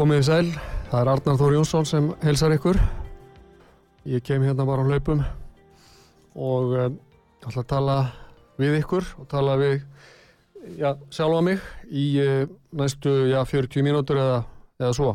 [0.00, 0.46] Komið í sæl.
[0.88, 2.78] Það er Arnar Þór Jónsson sem helsar ykkur.
[4.08, 5.18] Ég kem hérna bara á hlaupum
[6.40, 6.94] og um,
[7.44, 7.96] ætla að tala
[8.56, 9.74] við ykkur og tala við
[10.78, 12.46] já, sjálfa mig í uh,
[12.80, 14.38] næstu já, 40 mínútur eða,
[14.80, 15.10] eða svo.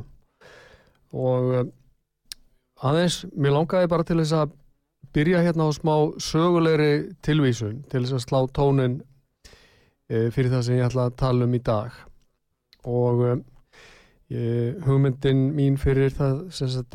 [1.17, 1.73] Og um,
[2.85, 4.53] aðeins, mér langaði bara til þess að
[5.17, 6.91] byrja hérna á smá sögulegri
[7.25, 11.57] tilvísun til þess að slá tónin uh, fyrir það sem ég ætla að tala um
[11.57, 12.01] í dag.
[12.85, 13.27] Og
[14.35, 16.47] Ég, hugmyndin mín fyrir það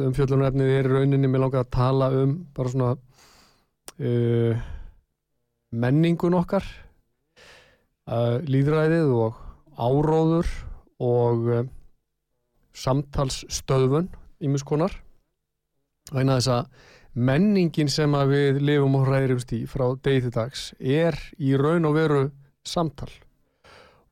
[0.09, 2.89] umfjöldunarefnið er rauninni með langa að tala um bara svona
[4.03, 4.65] uh,
[5.71, 6.67] menningun okkar
[8.11, 9.39] uh, líðræðið og
[9.79, 10.51] áróður
[11.01, 11.63] og uh,
[12.77, 14.11] samtalsstöðvun
[14.45, 14.99] ímuskonar
[16.11, 16.91] þannig að þess að
[17.31, 21.97] menningin sem við lifum og hræðirumst í frá degi til dags er í raun og
[21.97, 22.21] veru
[22.67, 23.11] samtal.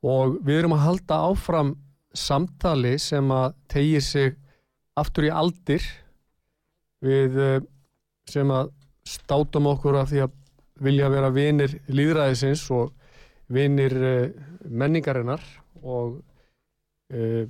[0.07, 1.75] Og við erum að halda áfram
[2.15, 4.37] samtali sem að tegir sig
[4.99, 5.85] aftur í aldir
[7.05, 7.61] við eh,
[8.29, 8.73] sem að
[9.09, 10.35] státum okkur af því að
[10.85, 12.93] vilja vera vinir líðræðisins og
[13.51, 14.33] vinir eh,
[14.69, 15.43] menningarinnar
[15.79, 16.19] og
[17.15, 17.45] uh,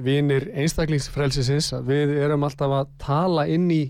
[0.00, 3.82] vinir einstaklingsfrelsisins við erum alltaf að tala inn í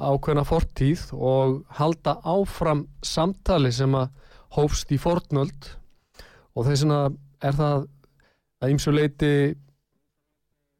[0.00, 4.14] ákveðna fortíð og halda áfram samtali sem að
[4.56, 5.72] hófst í fortnöld
[6.54, 7.00] og þess vegna
[7.42, 7.88] er það
[8.60, 9.32] að ýmsu leiti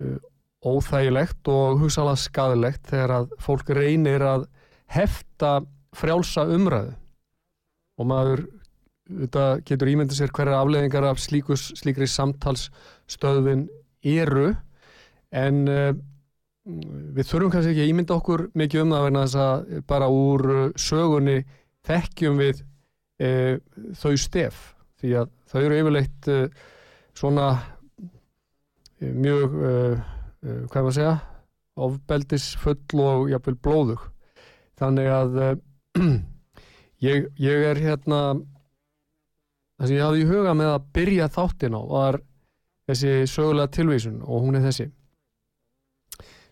[0.04, 0.18] uh,
[0.60, 4.46] óþægilegt og hugsalega skadilegt þegar að fólk reynir að
[4.92, 5.60] hefta
[5.96, 6.96] frjálsa umræðu.
[8.00, 8.42] Og maður
[9.10, 13.66] þetta getur ímyndið sér hverja afleðingar af slíkus, slíkri samtalsstöðvin
[14.06, 14.52] eru.
[15.32, 15.92] En uh,
[16.64, 20.50] við þurfum kannski ekki að ímynda okkur mikið um það vegna þess að bara úr
[20.80, 21.38] sögunni
[21.88, 22.60] þekkjum við
[23.24, 23.56] uh,
[23.96, 24.60] þau stef.
[25.00, 26.68] Því að þau eru yfirleitt uh,
[27.18, 27.48] svona
[29.00, 29.98] eh, mjög uh,
[30.44, 31.16] uh, hvað maður segja
[31.80, 34.06] ofbeldisfull og jafnvel blóðug.
[34.80, 35.52] Þannig að uh,
[37.08, 38.20] ég, ég er hérna
[39.78, 42.20] það sem ég hafði í huga með að byrja þáttin á var
[42.90, 44.90] þessi sögulega tilvísun og hún er þessi.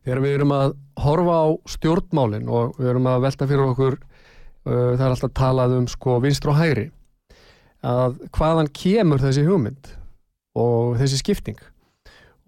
[0.06, 3.98] Þegar við erum að horfa á stjórnmálin og við erum að velta fyrir okkur
[4.68, 6.86] það er alltaf talað um sko vinstr og hægri
[7.86, 9.92] að hvaðan kemur þessi hugmynd
[10.58, 11.60] og þessi skipting.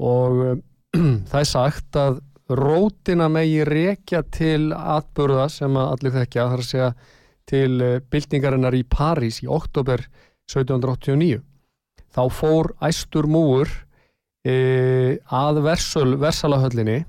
[0.01, 0.65] Og um,
[1.31, 6.71] það er sagt að rótina megi rekja til atbörða sem að allir þekkja þar að
[6.73, 6.91] segja
[7.51, 10.03] til uh, byltingarinnar í París í oktober
[10.51, 11.39] 1789
[12.11, 13.71] þá fór æstur múur
[14.43, 17.05] e, að versal, versalahöllinni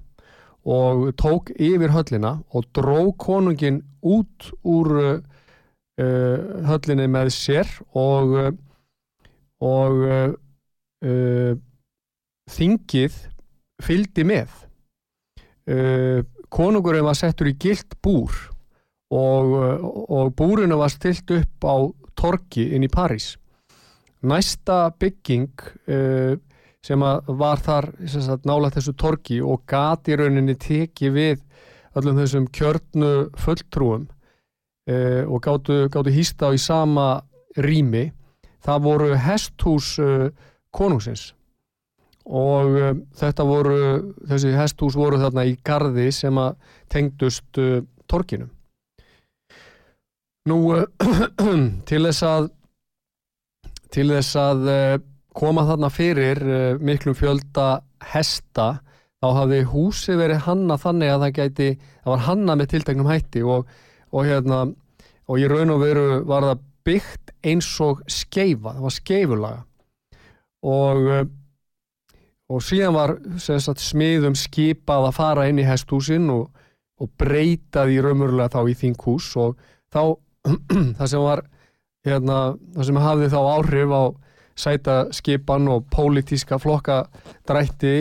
[0.62, 5.22] og tók yfir höllina og dró konungin út úr uh,
[6.70, 8.36] höllinni með sér og
[9.62, 10.06] og
[11.06, 11.54] uh,
[12.52, 13.18] þingið
[13.82, 14.54] fyldi með.
[15.70, 16.22] Uh,
[16.52, 18.34] konungurinn var settur í gilt búr
[19.12, 19.54] og,
[20.12, 21.76] og búrinu var stilt upp á
[22.18, 23.36] torki inn í París.
[24.22, 25.52] Næsta bygging
[25.90, 26.36] uh,
[26.82, 31.42] sem var þar sagt, nála þessu torki og gati rauninni teki við
[31.98, 37.22] öllum þessum kjörnu fulltrúum uh, og gáttu, gáttu hýsta á í sama
[37.58, 38.10] rými.
[38.62, 40.30] Það voru hesthús uh,
[40.76, 41.32] konungsins.
[42.26, 43.78] Og uh, þetta voru
[44.30, 46.58] þessi hesthús voru þarna í gardi sem að
[46.92, 47.80] tengdust uh,
[48.12, 48.50] torkinu
[50.50, 50.86] nú uh,
[51.90, 52.52] til þess að
[53.92, 54.62] til þess að
[55.36, 56.40] koma þarna fyrir
[56.80, 57.82] miklum fjölda
[58.14, 58.78] hesta
[59.22, 61.68] þá hafði húsi verið hanna þannig að það gæti,
[62.04, 63.68] það var hanna með tilteknum hætti og,
[64.10, 64.62] og hérna
[65.30, 69.62] og í raun og veru var það byggt eins og skeifa, það var skeifulaga
[70.62, 71.24] og uh,
[72.52, 76.50] og síðan var sagt, smiðum skipað að fara inn í hesthúsin og,
[77.00, 79.30] og breyta því raumurlega þá í þinghús.
[79.40, 79.56] Og
[79.94, 80.02] þá
[81.00, 81.44] það sem var
[82.08, 82.40] hérna,
[82.76, 84.04] það sem hafði þá áhrif á
[84.62, 87.94] sæta skipan og pólitíska flokkadrætti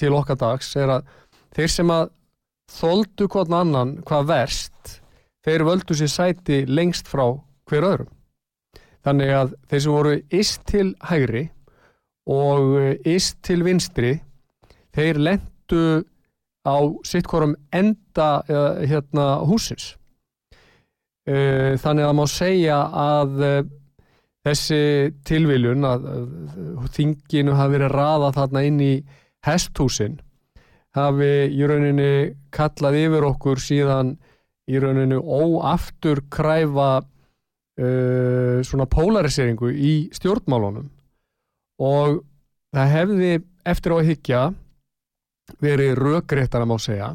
[0.00, 1.12] til okkar dags er að
[1.54, 2.08] þeir sem að
[2.70, 4.96] þóldu hvern annan hvað verst
[5.44, 7.26] þeir völdu sér sæti lengst frá
[7.68, 8.10] hver öðrum.
[9.04, 11.44] Þannig að þeir sem voru ist til hægri
[12.26, 12.76] og
[13.06, 14.18] ist til vinstri.
[14.94, 15.84] Þeir lendu
[16.66, 16.76] á
[17.06, 18.42] sitt hvorum enda
[18.84, 19.94] hérna húsins
[21.24, 23.36] þannig að má segja að
[24.44, 24.80] þessi
[25.28, 26.08] tilviljun að
[26.96, 28.92] þinginu hafi verið raða þarna inn í
[29.46, 30.18] hesthúsin
[30.96, 32.12] hafi í rauninni
[32.54, 34.14] kallað yfir okkur síðan
[34.70, 40.88] í rauninni óaftur kræfa uh, svona polariseringu í stjórnmálunum
[41.80, 42.20] og
[42.74, 43.30] það hefði
[43.68, 44.42] eftir á að hyggja
[45.60, 47.10] verið rökréttan að má segja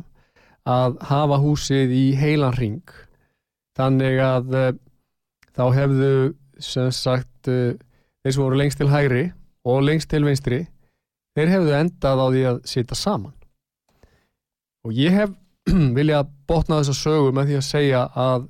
[0.66, 2.96] að hafa húsið í heilan ring
[3.78, 4.72] þannig að uh,
[5.56, 6.12] þá hefðu
[6.64, 7.76] sem sagt uh,
[8.24, 9.28] þeir sem voru lengst til hægri
[9.66, 10.64] og lengst til vinstri
[11.38, 13.34] þeir hefðu endað á því að sita saman.
[14.86, 15.34] Og ég hef
[15.98, 18.48] viljað botna þessa sögu með því að segja að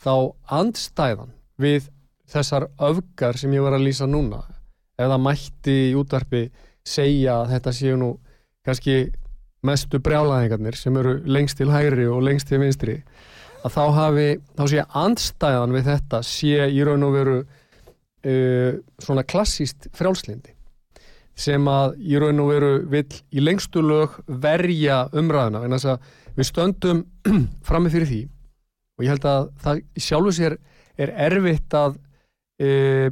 [0.00, 0.14] þá
[0.60, 1.90] andstæðan við
[2.30, 4.44] þessar öfgar sem ég var að lýsa núna
[5.00, 6.46] eða mætti í útvarpi
[6.86, 8.10] segja að þetta séu nú
[8.66, 8.96] kannski
[9.66, 13.00] mestu brjálæðingarnir sem eru lengst til hægri og lengst til vinstri
[13.60, 19.26] að þá hafi, þá sé andstæðan við þetta sé í raun og veru uh, svona
[19.28, 20.54] klassíst frjálslindi
[21.40, 26.08] sem að í raun og veru vil í lengstu lög verja umræðina en þess að
[26.36, 27.04] við stöndum
[27.68, 28.22] frammi fyrir því
[28.96, 30.56] og ég held að það sjálfu sér
[31.00, 32.00] er erfitt að
[32.64, 33.08] uh,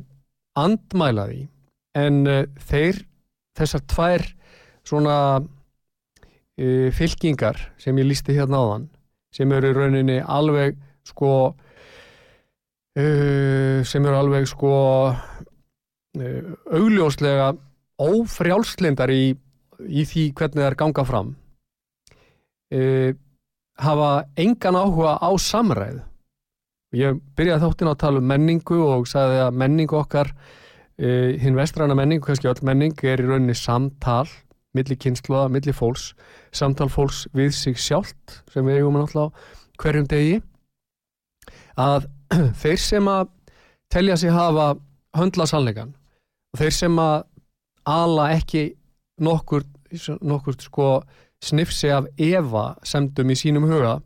[0.58, 1.44] andmæla því
[1.98, 3.02] en uh, þeir
[3.58, 4.28] þessar tvær
[4.86, 5.16] svona
[6.58, 8.86] fylkingar sem ég lísti hérna áðan
[9.34, 10.74] sem eru í rauninni alveg
[11.06, 11.32] sko
[12.98, 14.72] uh, sem eru alveg sko
[15.12, 17.52] uh, augljóslega
[17.98, 19.34] ófrjálslindar í,
[19.86, 21.34] í því hvernig er ganga fram
[22.74, 23.10] uh,
[23.78, 26.00] hafa engan áhuga á samræð
[26.96, 30.32] ég byrjaði þáttinn að tala um menningu og sagði að menningu okkar
[30.98, 34.26] hinn vestræna menningu, kannski öll menning er í rauninni samtal
[34.76, 36.12] milli kynsluða, milli fólks.
[36.54, 39.32] Samtal fólks við sig sjálft sem við eigum náttúrulega
[39.80, 40.40] hverjum degi.
[41.78, 42.08] Að
[42.62, 43.30] þeir sem að
[43.92, 44.74] telja sig hafa
[45.16, 45.94] höndla sannleikan
[46.52, 47.22] og þeir sem að
[47.88, 48.64] ala ekki
[49.24, 49.64] nokkur,
[50.20, 50.90] nokkur sko
[51.44, 53.98] snifsi af Eva semdum í sínum huga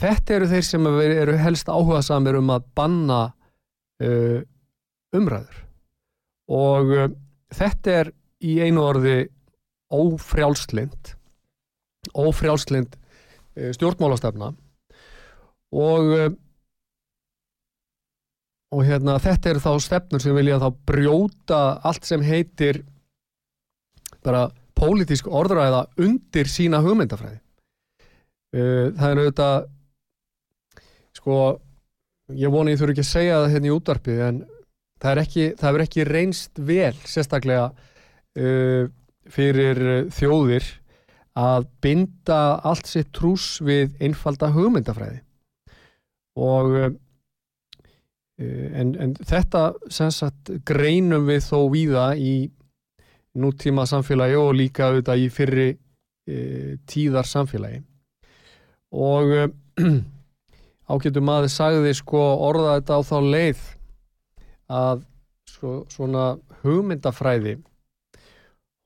[0.00, 3.20] þetta eru þeir sem eru helst áhuga samir um að banna
[4.02, 4.40] uh,
[5.14, 5.63] umræður
[6.52, 7.08] og uh,
[7.54, 8.12] þetta er
[8.44, 9.18] í einu orði
[9.94, 11.14] ófrjálslind
[12.12, 14.52] ófrjálslind uh, stjórnmálastefna.
[15.74, 16.32] Og uh,
[18.74, 22.82] og hérna þetta eru þá stefnur sem vilja þá brjóta allt sem heitir
[24.24, 27.38] bara pólitísk orðræða undir sína hugmyndafræði.
[28.50, 29.68] Það er auðvitað
[31.18, 31.36] sko
[32.34, 34.42] ég voni ég þurfi ekki að segja það hérna í útvarpi en
[35.04, 37.68] það er ekki, það er ekki reynst vel sérstaklega
[38.40, 38.88] uh,
[39.34, 39.80] fyrir
[40.14, 40.66] þjóðir
[41.36, 45.20] að binda allt sitt trús við einfalda hugmyndafræði.
[46.40, 46.90] Og uh,
[48.40, 52.34] en, en þetta sagt, greinum við þó víða í
[53.38, 57.82] nútíma samfélagi og líka auðvitað í fyrri uh, tíðar samfélagi.
[58.94, 59.48] Og uh,
[60.92, 63.64] ágættu maður sagði sko orða þetta á þá leið
[64.72, 65.04] að
[65.48, 67.58] sko, svona hugmyndafræði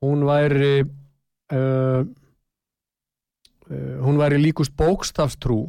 [0.04, 2.02] hún væri uh,
[3.70, 5.60] uh, hún væri líkust bókstafstrú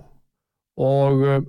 [0.80, 1.40] og uh,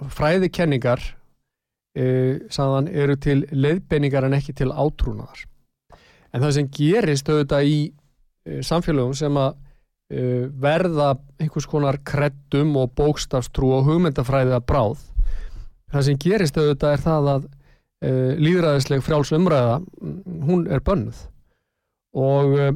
[0.00, 5.46] fræðikenningar uh, sagðan eru til leiðbenningar en ekki til átrúnaðar.
[6.30, 12.76] En það sem gerist auðvitað í uh, samfélögum sem að uh, verða einhvers konar kreddum
[12.80, 15.06] og bókstafstrú og hugmyndafræði að bráð
[15.90, 17.48] það sem gerist auðvitað er það að
[18.04, 19.80] uh, líðræðisleg frjálsumræða
[20.46, 21.24] hún er bönnuð.
[22.20, 22.70] Og uh,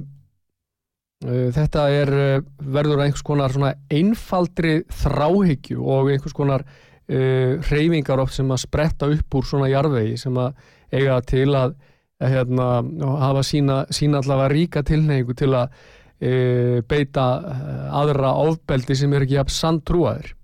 [1.24, 2.10] þetta er
[2.60, 3.54] verður einhvers konar
[3.88, 6.66] einfaldri þráhyggju og einhvers konar
[7.04, 10.54] reyfingar oft sem að spretta upp úr svona jarðvegi sem að
[10.94, 11.74] eiga til að,
[12.22, 12.68] að hérna,
[13.22, 15.74] hafa sína, sína allavega ríka tilneigu til að
[16.18, 17.26] e, beita
[17.94, 20.34] aðra ofbeldi sem er ekki jafn sandtrúaðir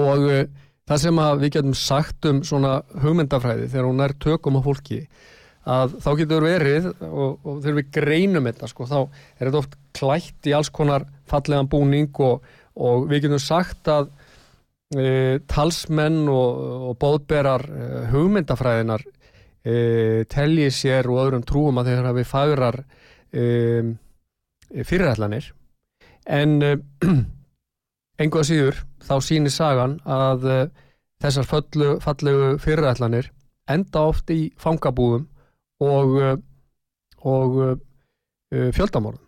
[0.00, 0.40] og e,
[0.90, 5.04] það sem við getum sagt um svona hugmyndafræði þegar hún er tökum á fólki
[5.70, 9.76] að þá getur verið og, og þegar við greinum þetta sko, þá er þetta oft
[9.96, 12.42] klætt í alls konar fallegan búning og,
[12.74, 14.10] og við getum sagt að
[14.96, 19.74] e, talsmenn og, og bóðberar e, hugmyndafræðinar e,
[20.32, 22.82] telji sér og öðrum trúum að þeir hafi fagrar
[23.30, 23.44] e,
[24.80, 25.52] fyrirætlanir.
[26.26, 26.58] En
[28.22, 30.62] engu að síður þá sýnir sagan að uh,
[31.22, 33.30] þessar fallu, fallegu fyrirætlanir
[33.70, 35.26] enda oft í fangabúðum
[35.84, 36.36] og, uh,
[37.28, 37.74] og uh,
[38.50, 39.26] fjöldamorðum.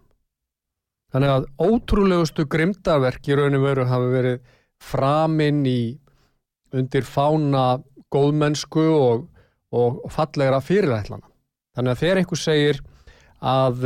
[1.12, 4.38] Þannig að ótrúlegustu grimdarverk í rauninu veru hafi verið
[4.82, 5.80] framinn í
[6.72, 9.26] undir fána góðmennsku og,
[9.76, 11.28] og fallegra fyrirætlana.
[11.76, 12.80] Þannig að þegar einhver segir
[13.42, 13.84] að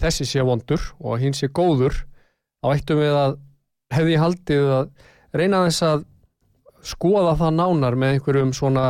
[0.00, 1.96] þessi sé vondur og hinn sé góður,
[2.64, 3.36] þá ættum við að
[3.94, 4.88] hefði haldið að
[5.34, 6.04] reyna þess að
[6.84, 8.88] skoða það nánar með einhverjum svona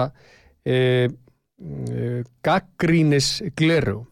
[0.66, 2.08] e, e,
[2.44, 4.04] gaggrínis glerum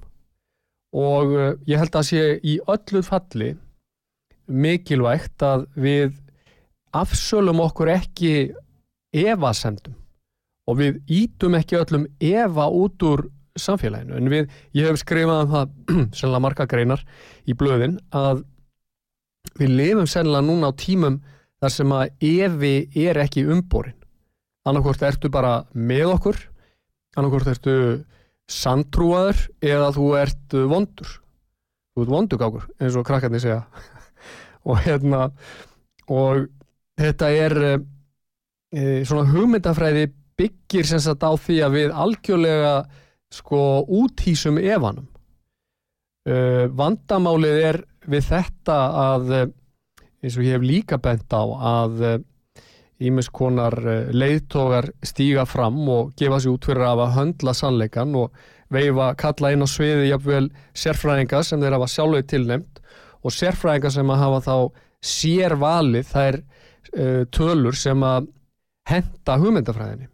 [0.95, 3.53] og e, ég held að sé í öllu falli
[4.53, 6.15] mikilvægt að við
[6.93, 8.33] afsölum okkur ekki
[9.13, 9.97] evasendum
[10.69, 13.27] og við ítum ekki öllum eva út úr
[13.59, 14.17] samfélaginu.
[14.17, 15.73] En við, ég hef skrifað um það
[16.17, 17.03] sennilega marga greinar
[17.45, 18.45] í blöðin að
[19.59, 21.19] við lifum sennilega núna á tímum
[21.63, 22.77] þar sem að evi
[23.07, 23.99] er ekki umborin.
[24.67, 26.41] Annarkort ertu bara með okkur
[27.17, 27.77] annarkort ertu
[28.51, 31.13] sandtrúaður eða þú ert vondur.
[31.93, 33.63] Þú ert vondugákur eins og krakkarnir segja.
[34.69, 35.29] Og hérna
[36.13, 36.47] og
[36.99, 42.75] þetta er e, svona hugmyndafræði byggir sem sagt á því að við algjörlega
[43.33, 45.09] sko úthýsum evanum
[46.29, 49.35] e, vandamálið er við þetta að
[50.23, 52.23] eins og ég hef líka bent á að
[53.03, 58.33] ímis eh, eh, leiðtogar stíga fram og gefa sér út fyrir að höndla sannleikan og
[58.73, 62.81] veifa kalla inn á sviði jafnvel sérfræðinga sem þeir hafa sjálfur tilnemt
[63.23, 64.57] og sérfræðinga sem að hafa þá
[65.03, 68.29] sér valið þær uh, tölur sem að
[68.89, 70.09] henda hugmyndafræðinni.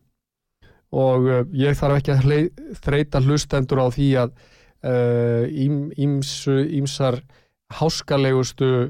[0.96, 4.32] Og uh, ég þarf ekki að þreita hlustendur á því að
[4.88, 5.44] uh,
[6.80, 7.20] ímsar
[7.78, 8.88] háskalegustu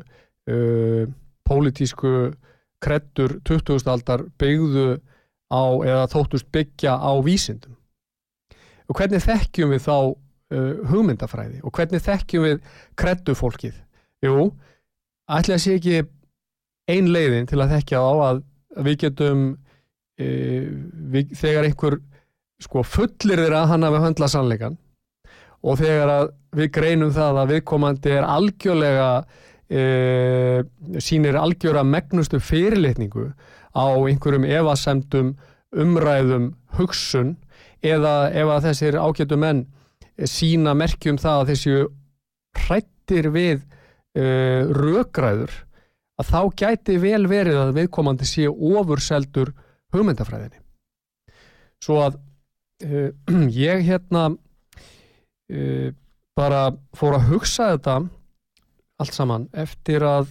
[0.49, 1.05] uh,
[1.49, 2.33] pólitísku
[2.83, 3.89] krettur 20.
[3.91, 4.99] aldar byggðu
[5.49, 7.77] á eða þóttust byggja á vísindum.
[8.89, 12.61] Og hvernig þekkjum við þá uh, hugmyndafræði og hvernig þekkjum við
[12.99, 13.77] krettufólkið?
[14.25, 14.51] Jú,
[15.31, 16.03] ætla að sé ekki
[16.89, 18.45] ein leiðin til að þekkja á að
[18.85, 20.69] við getum uh,
[21.15, 21.99] við, þegar einhver
[22.63, 24.79] sko fullir þeirra að hann hafi höndla sannleikan
[25.63, 29.09] og þegar við greinum það að viðkomandi er algjörlega
[29.71, 30.65] e,
[31.01, 33.31] sínir algjöra megnustu fyrirlitningu
[33.77, 35.35] á einhverjum evasemdum
[35.77, 37.37] umræðum hugsun
[37.85, 39.67] eða ef að þessir ágætu menn
[40.27, 41.75] sína merkjum það að þessi
[42.59, 43.61] hrættir við
[44.19, 44.25] e,
[44.75, 45.53] rökræður
[46.19, 49.53] að þá gæti vel verið að viðkomandi sé ofurseldur
[49.95, 50.59] hugmyndafræðinni.
[51.85, 52.19] Svo að
[52.83, 53.11] e,
[53.69, 54.31] ég hérna
[55.47, 55.93] e,
[56.39, 58.01] bara fór að hugsa þetta
[58.99, 59.47] allt saman.
[59.57, 60.31] Eftir að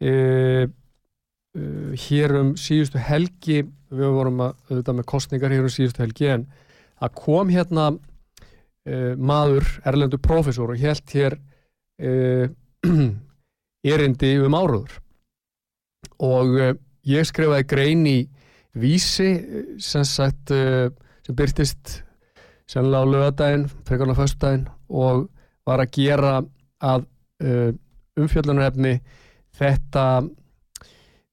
[0.00, 1.62] e, e,
[2.06, 6.46] hér um síðustu helgi við vorum að, auðvitað með kostningar hér um síðustu helgi en
[7.00, 7.88] að kom hérna
[8.86, 11.38] e, maður, erlendu profesor og helt hér
[13.92, 14.94] erindi um áruður
[16.24, 16.54] og
[17.04, 18.14] ég skrifaði grein í
[18.80, 19.34] vísi
[19.84, 21.98] sem sagt sem byrtist
[22.70, 25.26] sennilega á lögadaginn, frekarna fyrstdaginn og
[25.66, 26.32] var að gera
[26.80, 27.06] að
[27.44, 27.70] uh,
[28.20, 28.98] umfjöldunarefni
[29.58, 30.04] þetta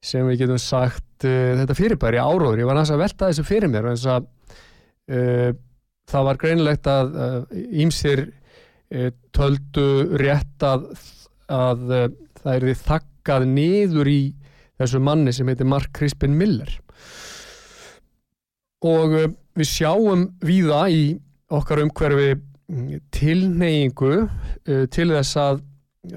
[0.03, 3.71] sem við getum sagt uh, þetta fyrirbæri áróður, ég var næst að velta þessu fyrir
[3.71, 4.27] mér og að,
[5.11, 5.51] uh,
[6.07, 7.15] það var greinilegt að
[7.83, 8.29] ímsir
[9.35, 10.85] töldu rétt að,
[11.51, 11.81] að
[12.39, 14.21] það er því þakkað niður í
[14.79, 16.71] þessu manni sem heitir Mark Crispin Miller.
[18.87, 19.17] Og
[19.59, 21.01] við sjáum víða í
[21.51, 22.37] okkar umhverfi
[23.11, 24.13] tilneyingu
[24.95, 25.59] til þess að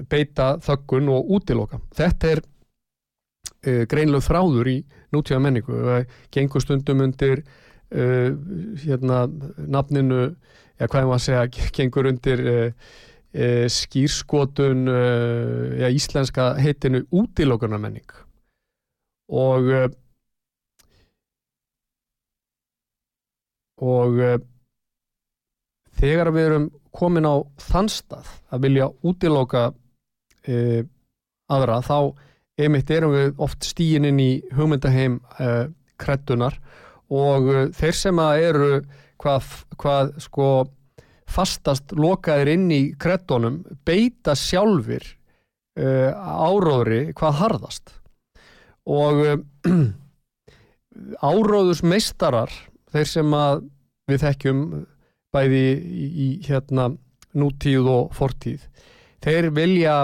[0.09, 1.81] beita þöggun og útiloka.
[1.97, 4.77] Þetta er uh, greinlega þráður í
[5.11, 5.83] nútíða menningu.
[6.33, 8.31] Gengur stundum undir uh,
[8.83, 9.23] hérna
[9.67, 10.33] nafninu,
[10.79, 12.89] eða hvað ég var að segja gengur undir uh,
[13.35, 14.85] uh, skýrskotun
[15.81, 18.19] ja, íslenska heitinu útilókunarmenning
[19.31, 19.87] og uh,
[23.81, 24.37] og uh,
[25.97, 29.69] þegar við erum komin á þann stað að vilja útilóka
[30.49, 30.81] uh,
[31.51, 31.97] aðra þá
[32.61, 35.69] einmitt erum við oft stíin inn í hugmyndaheim uh,
[36.01, 36.57] kreddunar
[37.11, 38.69] og uh, þeir sem að eru
[39.21, 39.49] hvað,
[39.81, 40.51] hvað sko
[41.31, 45.15] fastast lokaðir inn í kreddunum beita sjálfur
[45.71, 47.93] áróðri hvað harðast.
[48.91, 49.21] Og
[49.71, 49.85] uh,
[51.23, 52.51] áróðus meistarar
[52.91, 53.63] þeir sem að
[54.11, 54.63] við þekkjum
[55.31, 56.89] bæði í, í hérna
[57.31, 58.65] nútíð og fortíð
[59.23, 59.95] þeir vilja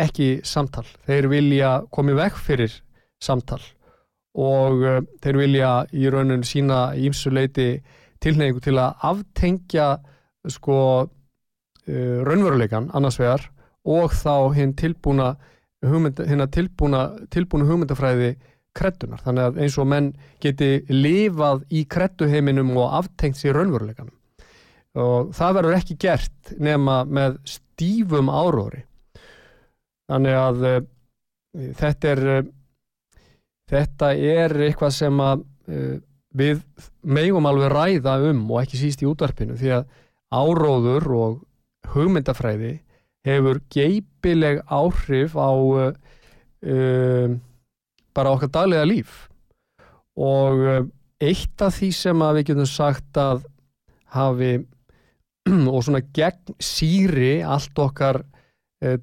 [0.00, 2.74] ekki samtal, þeir vilja komið vekk fyrir
[3.22, 3.60] samtal
[4.40, 7.70] og uh, þeir vilja í rauninu sína ímsuleiti
[8.22, 9.88] tilneyingu til að aftengja
[10.48, 13.48] sko uh, raunveruleikan annars vegar
[13.88, 15.34] og þá hinn tilbúna
[15.86, 17.02] hugmynda, hinn að tilbúna,
[17.32, 18.34] tilbúna hugmyndafræði
[18.76, 20.10] kreddunar, þannig að eins og menn
[20.42, 24.14] geti lifað í kredduheiminum og aftengt sér raunveruleikanum.
[25.00, 28.84] Og það verður ekki gert nema með stífum áróðri
[30.10, 30.78] þannig að uh,
[31.78, 32.44] þetta er uh,
[33.70, 35.96] þetta er eitthvað sem að uh,
[36.40, 36.62] við
[37.02, 39.88] megum alveg ræða um og ekki síst í útvarpinu því að
[40.30, 41.38] áróður og
[41.90, 42.76] hugmyndafræði
[43.26, 45.50] hefur geipileg áhrif á
[48.14, 49.26] bara okkar daglega líf.
[50.16, 50.86] Og
[51.20, 53.42] eitt af því sem að við getum sagt að
[54.14, 54.52] hafi
[55.74, 58.22] og svona gegn síri allt okkar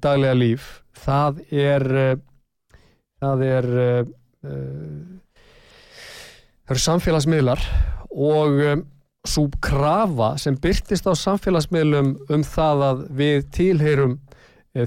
[0.00, 2.12] daglega líf það er uh,
[3.22, 4.12] það er uh,
[6.68, 7.64] það eru samfélagsmiðlar
[8.08, 8.60] og
[9.28, 14.14] svo krafa sem byrtist á samfélagsmiðlum um það að við tilheyrum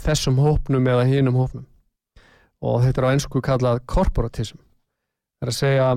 [0.01, 1.65] þessum hópnum eða hinum hópnum.
[2.63, 4.61] Og þetta er á ennsku kallað korporatism.
[5.41, 5.89] Það er að segja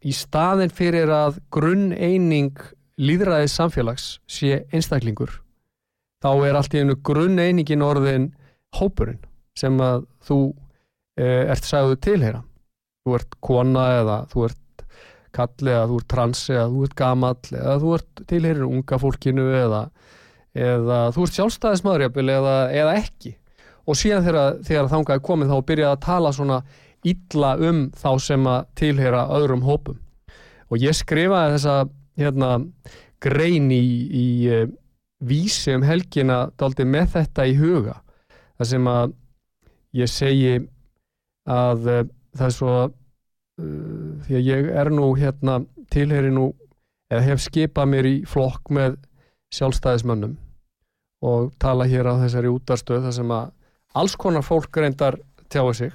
[0.00, 2.56] í staðin fyrir að grunn eining
[3.00, 5.40] líðræðis samfélags sé einstaklingur
[6.20, 8.30] þá er allt í einu grunn einingin orðin
[8.76, 9.20] hópurinn
[9.60, 10.38] sem að þú
[11.20, 12.42] e, ert sagðu tilheyra.
[13.04, 14.84] Þú ert kona eða þú ert
[15.36, 19.46] kall eða þú ert trans eða þú ert gamall eða þú ert tilheyrir unga fólkinu
[19.60, 19.82] eða,
[20.58, 23.34] eða þú ert sjálfstæðismadurjafil eða, eða ekki.
[23.88, 26.58] Og síðan þegar, þegar þangað er komið þá byrjaði að tala svona
[27.10, 29.96] illa um þá sem að tilheyra öðrum hópum.
[30.70, 31.76] Og ég skrifaði þessa
[32.20, 32.50] hérna,
[33.22, 34.66] grein í, í uh,
[35.24, 37.96] vísi um helgina daldi með þetta í huga.
[38.60, 39.16] Þar sem að
[39.96, 40.56] ég segi
[41.50, 42.02] að uh,
[42.36, 42.90] það er svo uh,
[44.26, 46.50] því að ég er nú hérna tilheri nú
[47.10, 49.00] eða hef skipað mér í flokk með
[49.54, 50.36] sjálfstæðismönnum
[51.26, 53.50] og tala hér á þessari útarstöð þar sem að
[54.00, 55.18] alls konar fólk reyndar
[55.50, 55.92] tjáu sig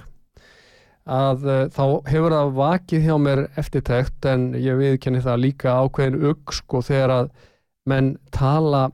[1.06, 6.30] að uh, þá hefur það vakið hjá mér eftirtækt en ég viðkenni það líka ákveðin
[6.32, 7.34] ugg sko þegar að
[7.86, 8.88] menn tala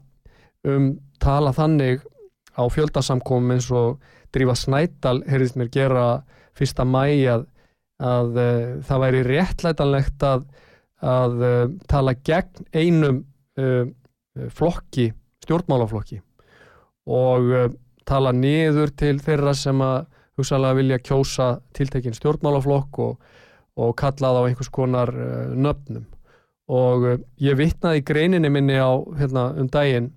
[0.69, 2.03] um tala þannig
[2.53, 6.07] á fjöldasamkomum eins og Drífa Snædal heyrðist mér gera
[6.59, 7.47] fyrsta mæi að,
[8.03, 10.47] að uh, það væri réttlætanlegt að,
[11.03, 13.23] að uh, tala gegn einum
[14.57, 15.11] flokki,
[15.45, 16.23] stjórnmálaflokki
[17.13, 17.75] og
[18.09, 20.07] tala niður til þeirra sem að
[20.39, 23.13] hugsalega vilja kjósa tiltekinn stjórnmálaflokk og,
[23.77, 26.07] og kalla það á einhvers konar uh, nöfnum.
[26.73, 30.13] Og uh, ég vittnaði í greininni minni á hérna, um daginn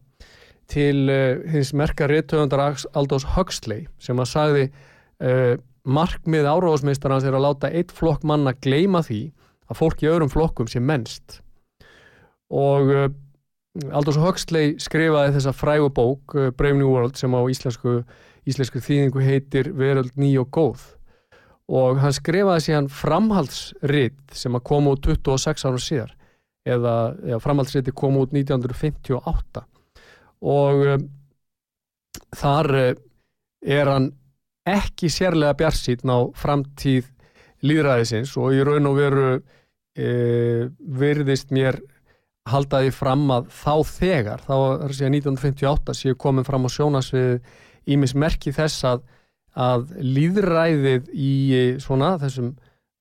[0.72, 4.68] til uh, hins merka réttöfundar Aldós Huxley sem að sagði
[5.88, 9.22] markmið áráðsmeistarans er að láta eitt flokk manna gleima því
[9.72, 11.38] að fólk í öðrum flokkum sé mennst.
[12.52, 12.92] Og
[13.96, 18.02] Aldós Huxley skrifaði þessa frægu bók Brave New World sem á íslensku
[18.46, 20.84] íslensku þýðingu heitir Veröld ný og góð.
[21.66, 26.12] Og hann skrifaði síðan framhaldsritt sem að koma út 26 ára síðar
[26.66, 26.94] eða
[27.26, 29.66] ja, framhaldsritti kom út 1958
[30.46, 31.10] og um,
[32.38, 32.94] þar uh,
[33.66, 34.12] er hann
[34.66, 37.12] ekki sérlega bjarsýtn á framtíð
[37.66, 39.28] líðræðisins og í raun og veru
[39.98, 40.08] e,
[41.00, 41.80] virðist mér
[42.50, 44.56] haldaði fram að þá þegar, þá
[44.86, 47.40] er síðan 1958 séu komin fram á sjónasvið
[47.94, 49.06] ímis merki þess að,
[49.54, 51.34] að líðræðið í
[51.82, 52.54] svona þessum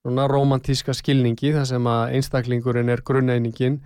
[0.05, 3.79] svona romantíska skilningi þar sem að einstaklingurinn er grunneiningin,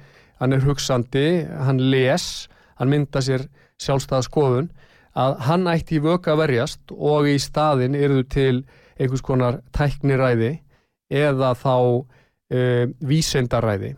[0.42, 3.46] hann er hugsandi, hann les, hann mynda sér
[3.82, 4.70] sjálfstæða skoðun,
[5.18, 8.62] að hann ætti í vöka verjast og í staðin eru til
[8.98, 10.58] einhvers konar tækniræði
[11.10, 11.74] eða þá
[12.52, 12.60] e,
[13.08, 13.94] vísendaræði.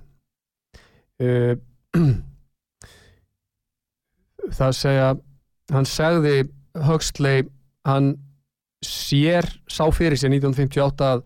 [1.20, 1.54] uh,
[4.58, 5.08] það segja
[5.74, 6.36] hann segði
[6.86, 7.44] Huxley
[7.86, 8.14] hann
[8.84, 11.24] sér sá fyrir sér 1958 að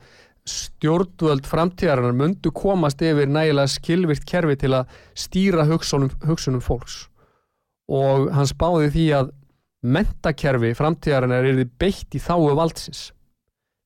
[0.48, 7.04] stjórnvöld framtíðarinnar myndu komast yfir nægilega skilvirt kerfi til að stýra hugsunum, hugsunum fólks
[7.92, 9.32] og hann spáði því að
[9.84, 13.10] mentakerfi framtíðarinnar er beitt í þáu valdsins.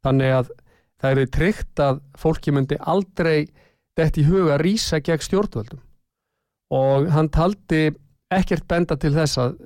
[0.06, 0.52] Þannig að
[1.02, 3.48] það er tryggt að fólki myndi aldrei
[3.98, 5.82] dætt í huga að rýsa gegn stjórnvöldum.
[6.74, 7.88] Og hann taldi
[8.30, 9.56] ekkert benda til þess að,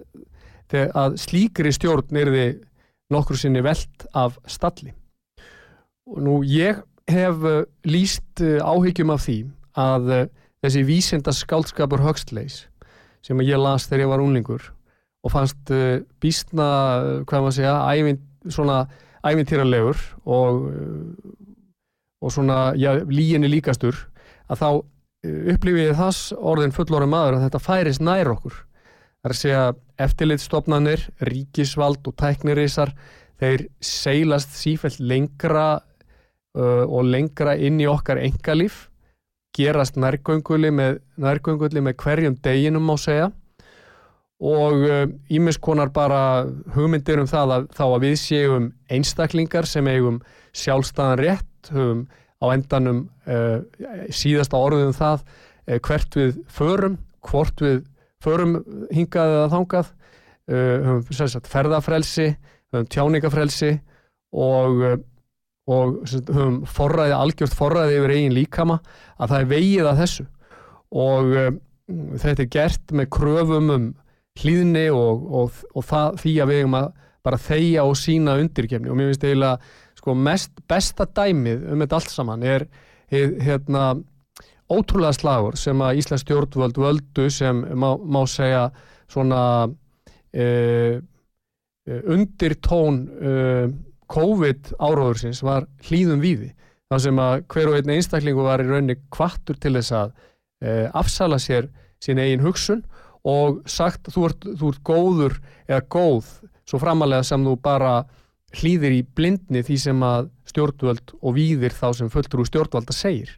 [0.73, 2.47] að slíkri stjórn erði
[3.13, 4.95] nokkur sinni veld af stalli.
[6.09, 9.39] Og nú ég hef uh, líst uh, áhyggjum af því
[9.79, 10.29] að uh,
[10.65, 12.63] þessi vísinda skálskapur högstleis
[13.23, 14.69] sem ég las þegar ég var unlingur
[15.23, 15.71] og fannst
[16.23, 16.67] býstna,
[17.31, 18.19] hvað maður segja ævin,
[18.51, 18.83] svona
[19.23, 20.65] ævintýralegur og
[22.23, 23.97] og svona, já, líginni líkastur
[24.51, 24.69] að þá
[25.53, 28.55] upplifið þess orðin fullorinn maður að þetta færist nær okkur.
[29.23, 29.65] Það er að segja
[30.07, 32.95] eftirlitstofnanir, ríkisvald og tæknirísar
[33.43, 38.89] þeir seilast sífælt lengra uh, og lengra inn í okkar engalíf
[39.57, 43.31] gerast nærgönguli með, með hverjum deginum má segja.
[44.43, 44.83] Og
[45.31, 46.23] ímiskonar uh, bara
[46.75, 50.19] hugmyndir um það að, þá að við séum einstaklingar sem eigum
[50.59, 52.03] sjálfstæðan rétt höfum
[52.43, 53.63] á endanum uh,
[54.11, 57.85] síðasta orðum það uh, hvert við förum, hvort við
[58.23, 58.59] förum
[58.91, 59.95] hingað eða þangað.
[60.51, 62.33] Uh, höfum sagt, ferðafrelsi
[62.73, 63.77] höfum tjáningafrelsi
[64.33, 64.83] og
[65.71, 68.79] og höfum forræði, algjört forræði yfir eigin líkama
[69.19, 70.27] að það er vegið að þessu.
[71.03, 71.61] Og um,
[72.23, 73.87] þetta er gert með kröfum um
[74.41, 76.89] hlýðni og, og, og það, því að við hefum að
[77.23, 81.99] bara þeia og sína undirkefni og mér finnst eiginlega sko mest besta dæmið um þetta
[82.01, 82.65] allt saman er
[83.13, 83.85] hérna
[84.73, 88.67] ótrúlega slagur sem að Íslands stjórnvöld völdu sem má, má segja
[89.11, 90.97] svona uh,
[91.87, 93.67] undir tón uh,
[94.13, 96.53] COVID áróðursins var hlýðum víði
[96.93, 100.89] þar sem að hver og einn einstaklingu var í rauninni kvartur til þess að uh,
[100.99, 101.71] afsala sér
[102.03, 102.83] sín eigin hugsun
[103.29, 106.33] og sagt þú ert, þú ert góður eða góð
[106.69, 108.03] svo framalega sem þú bara
[108.59, 113.31] hlýðir í blindni því sem að stjórnvöld og víðir þá sem fulltrú stjórnvalda segir.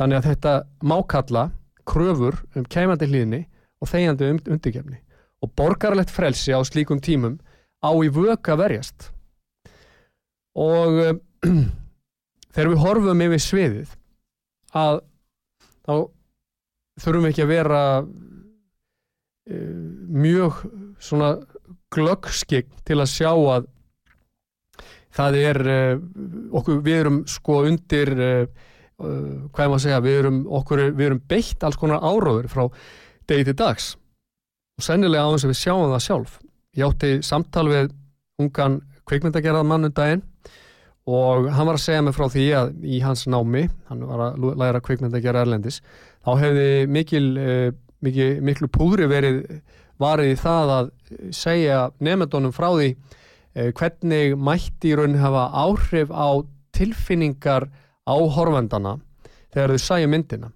[0.00, 1.46] Þannig að þetta mákalla
[1.88, 3.40] kröfur um kæmandi hlýðni
[3.80, 5.00] og þegjandi um undirkefni
[5.40, 7.38] og borgarlegt frelsi á slíkum tímum
[7.80, 9.08] á í vöka verjast
[10.58, 11.20] og um,
[12.54, 13.92] þegar við horfum yfir sviðið
[14.76, 15.02] að
[15.86, 15.94] þá
[17.00, 18.08] þurfum við ekki að vera uh,
[20.10, 20.64] mjög
[21.00, 21.34] svona
[21.90, 23.70] glöggskign til að sjá að
[25.16, 26.02] það er uh,
[26.60, 28.44] okkur, við erum sko undir uh,
[29.00, 32.66] hvað er maður að segja, við erum, okkur, við erum beitt alls konar áróður frá
[33.30, 33.94] degi til dags.
[34.76, 36.34] Og sennilega á þess að við sjáum það sjálf.
[36.76, 37.94] Ég átti samtal við
[38.40, 38.78] ungan
[39.10, 40.24] kveikmyndagerðað mannum daginn
[41.10, 44.48] og hann var að segja mig frá því að í hans námi, hann var að
[44.60, 45.80] læra kveikmyndagerða erlendis,
[46.26, 47.68] þá hefði mikil, uh,
[48.04, 49.40] mikil, miklu púðri verið
[50.00, 50.92] varið í það að
[51.36, 56.40] segja nefndunum frá því uh, hvernig mætti í raunin hafa áhrif á
[56.76, 57.68] tilfinningar
[58.06, 58.98] á horfendana
[59.50, 60.52] þegar þau sæju myndina.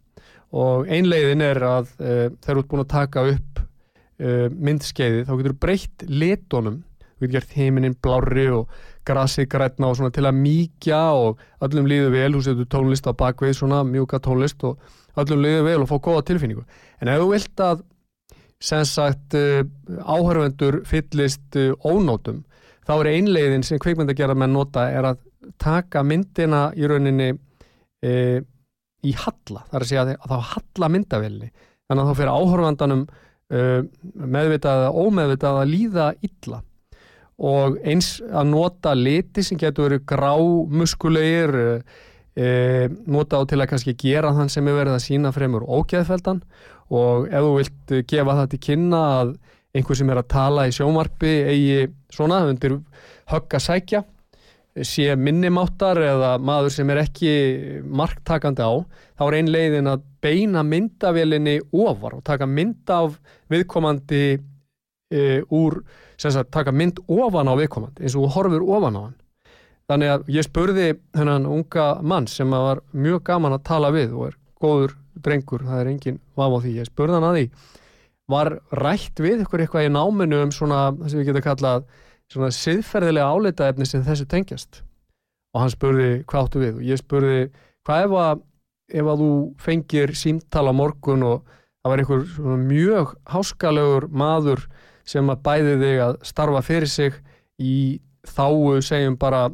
[0.55, 3.51] Og einlegin er að uh, þeir eru búin að taka upp
[4.15, 6.77] myndskeiði þá getur breytt litónum
[7.15, 8.75] þú getur gert heiminin blári og
[9.07, 13.13] grasið grætna og svona til að mýkja og öllum líðu vel, þú setur tónlist á
[13.13, 14.79] bakvið svona mjúka tónlist og
[15.21, 16.65] öllum líðu vel og fá góða tilfinningu.
[17.01, 17.85] En ef þú vilt að
[18.65, 19.63] sem sagt uh,
[20.09, 22.43] áhörvendur fyllist uh, ónótum
[22.85, 25.23] þá er einlegin sem kveikmyndagerðar með nota er að
[25.61, 28.39] taka myndina í rauninni uh,
[29.05, 31.51] í halla, það er að segja að þá halla myndavelni,
[31.89, 33.81] þannig að þá fyrir áhörvandanum uh,
[34.37, 36.63] meðvitað eða ómeðvitað að líða illa
[37.39, 43.97] og eins að nota liti sem getur verið grámuskulegir uh, nota á til að kannski
[43.99, 46.43] gera þann sem er verið að sína fremur ógeðfeldan
[46.95, 49.37] og ef þú vilt gefa það til kynna að
[49.75, 51.79] einhver sem er að tala í sjómarpi eigi
[52.15, 52.79] svona undir
[53.33, 54.05] högg að sækja
[54.83, 57.35] sé minnimáttar eða maður sem er ekki
[57.87, 58.83] marktakandi á,
[59.15, 63.21] þá er ein leiðin að beina myndavélinni ofar og taka mynd af
[63.53, 64.25] viðkomandi
[65.15, 65.79] e, úr,
[66.21, 69.17] sem sagt, taka mynd ofan á viðkomandi, eins og horfur ofan á hann.
[69.91, 74.31] Þannig að ég spurði hennan unga mann sem var mjög gaman að tala við og
[74.31, 77.45] er góður drengur, það er enginn vaf á því, ég spurði hann að því,
[78.33, 78.51] var
[78.81, 81.87] rætt við ykkur eitthvað í náminu um svona, það sem við getum kallað
[82.33, 84.81] svona siðferðilega áleitaefni sem þessu tengjast
[85.55, 87.41] og hann spurði hvað áttu við og ég spurði
[87.87, 88.43] hvað ef að
[88.95, 89.31] ef að þú
[89.65, 91.45] fengir símtala morgun og
[91.85, 94.65] það var einhver mjög háskalegur maður
[95.09, 97.21] sem að bæði þig að starfa fyrir sig
[97.61, 99.49] í þáu segjum bara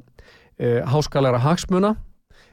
[0.58, 1.96] e, háskalega hagsmuna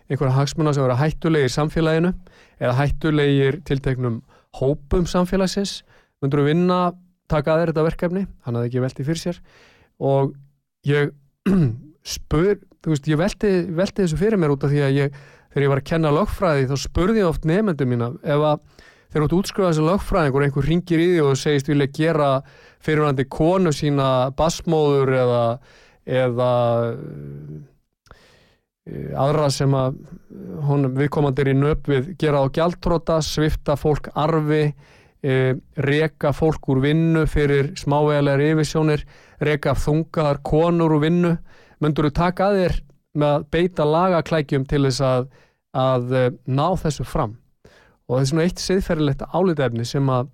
[0.08, 2.14] einhverja hagsmuna sem vera hættulegir samfélaginu
[2.62, 4.22] eða hættulegir tilteknum
[4.58, 5.82] hópum samfélagsins.
[6.22, 6.80] Myndur þú vinna,
[7.30, 8.24] taka þér þetta verkefni?
[8.46, 9.42] Hann hafði ekki veltið fyrir sér.
[10.00, 10.34] Og
[10.88, 11.12] ég
[12.16, 15.18] spur, þú veist, ég velti, velti þessu fyrir mér út af því að ég,
[15.52, 18.64] þegar ég var að kenna lögfræði þá spurði ég oft nefnendum mína ef að
[19.08, 22.30] þegar þú ert útskruðað þessu lögfræðing og einhver ringir í því og segist vilja gera
[22.84, 25.44] fyrirvændi konu sína basmóður eða,
[26.08, 26.52] eða
[28.88, 29.98] e, aðra sem að
[30.68, 34.72] honum viðkomandi er í nöp við gera á gjaldtróta, svifta fólk arfi,
[35.24, 39.08] e, reka fólk úr vinnu fyrir smávegilegar yfirsjónir,
[39.44, 41.34] reka þungaðar konur úr vinnu,
[41.84, 42.80] myndur þú taka að þér
[43.18, 45.28] með að beita lagaklækjum til þess að,
[45.74, 47.38] að e, ná þessu fram?
[48.08, 50.30] Og það er svona eitt siðferðilegt álitefni sem að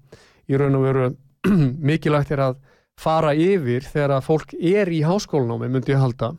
[0.51, 1.06] í raun og veru
[1.89, 2.60] mikilvægt er að
[2.99, 6.34] fara yfir þegar að fólk er í háskólanámi myndi ég halda.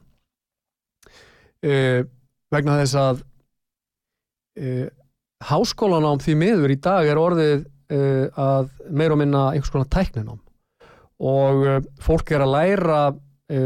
[1.65, 2.05] E,
[2.55, 3.25] vegna þess að
[4.55, 4.89] e,
[5.49, 10.41] háskólanám því miður í dag er orðið e, að meir og minna einhvers konar tækninám.
[11.25, 13.03] Og e, fólk er að læra
[13.51, 13.61] e,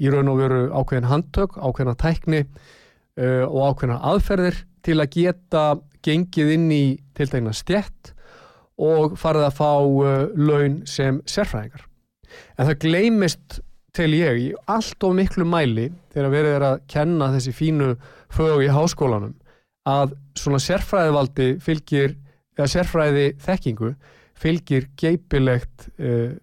[0.00, 5.64] í raun og veru ákveðin handtök, ákveðina tækni e, og ákveðina aðferðir til að geta
[6.04, 6.84] gengið inn í
[7.16, 8.13] tiltegna stjett
[8.80, 11.86] og farið að fá uh, laun sem sérfræðingar.
[12.58, 13.60] En það gleymist
[13.94, 17.92] til ég í allt of miklu mæli þegar verið er að kenna þessi fínu
[18.34, 19.36] fög í háskólanum
[19.86, 22.16] að svona sérfræðivaldi fylgir,
[22.56, 23.92] eða sérfræði þekkingu
[24.40, 26.34] fylgir geipilegt uh,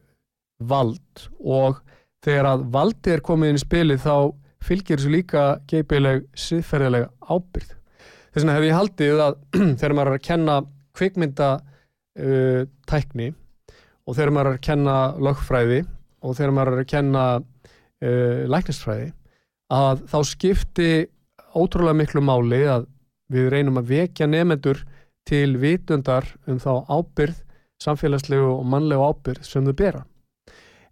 [0.62, 1.82] vald og
[2.24, 4.15] þegar að valdi er komið inn í spilið þá
[4.62, 7.72] fylgir þessu líka geipileg siðferðilega ábyrð.
[8.32, 9.38] Þess vegna hef ég haldið að
[9.82, 10.58] þegar maður er að kenna
[10.98, 11.50] kvikmynda
[12.19, 13.32] uh, tækni
[14.08, 15.82] og þegar maður er að kenna lögfræði
[16.21, 19.12] og þegar maður er að kenna uh, læknistfræði
[19.71, 20.89] að þá skipti
[21.56, 22.88] ótrúlega miklu máli að
[23.32, 24.82] við reynum að vekja nefnendur
[25.28, 27.38] til vitundar um þá ábyrð,
[27.82, 30.04] samfélagslegu og mannlegu ábyrð sem þau bera.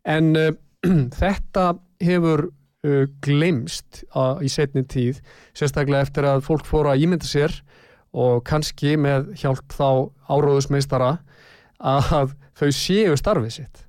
[0.05, 0.53] En uh,
[1.21, 5.19] þetta hefur uh, glemst uh, í setni tíð,
[5.58, 7.53] sérstaklega eftir að fólk fóra að ímynda sér
[8.13, 11.12] og kannski með hjálp þá áróðusmeistara
[11.80, 13.86] að þau séu starfið sitt.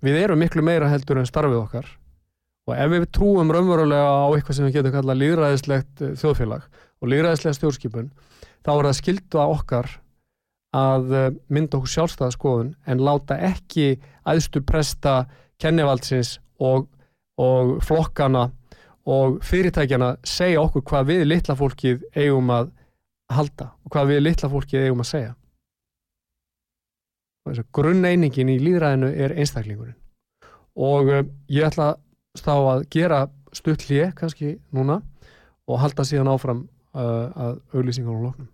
[0.00, 1.88] Við erum miklu meira heldur en starfið okkar
[2.68, 6.68] og ef við trúum raunverulega á eitthvað sem við getum kallað líðræðislegt eh, þjóðfélag
[7.00, 8.12] og líðræðislega stjórnskipun
[8.60, 9.90] þá er það skildu að okkar
[10.76, 13.88] að eh, mynda okkur sjálfstæðaskoðun en láta ekki
[14.28, 15.24] aðstu presta
[15.60, 16.86] kennivaldsins og,
[17.40, 18.48] og flokkana
[19.08, 22.72] og fyrirtækjana segja okkur hvað við litla fólkið eigum að
[23.30, 25.34] halda og hvað við litla fólkið eigum að segja.
[27.74, 29.96] Grunneiningin í líðræðinu er einstaklingurinn
[30.76, 31.94] og uh, ég ætla
[32.38, 33.24] þá að gera
[33.56, 35.00] stutt hlið kannski núna
[35.66, 36.62] og halda síðan áfram
[36.94, 38.50] uh, að auglýsingunum loknum.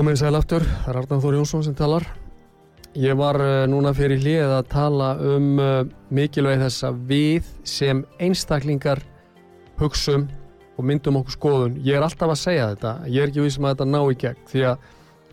[0.00, 2.04] Komið sæl aftur, það er Arnald Þór Jónsson sem talar.
[2.96, 7.98] Ég var uh, núna fyrir hlið að tala um uh, mikilvæg þess að við sem
[8.16, 9.02] einstaklingar
[9.76, 10.22] hugsum
[10.80, 11.74] og myndum okkur skoðun.
[11.84, 14.46] Ég er alltaf að segja þetta, ég er ekki vissum að þetta ná í gegn
[14.48, 14.86] því að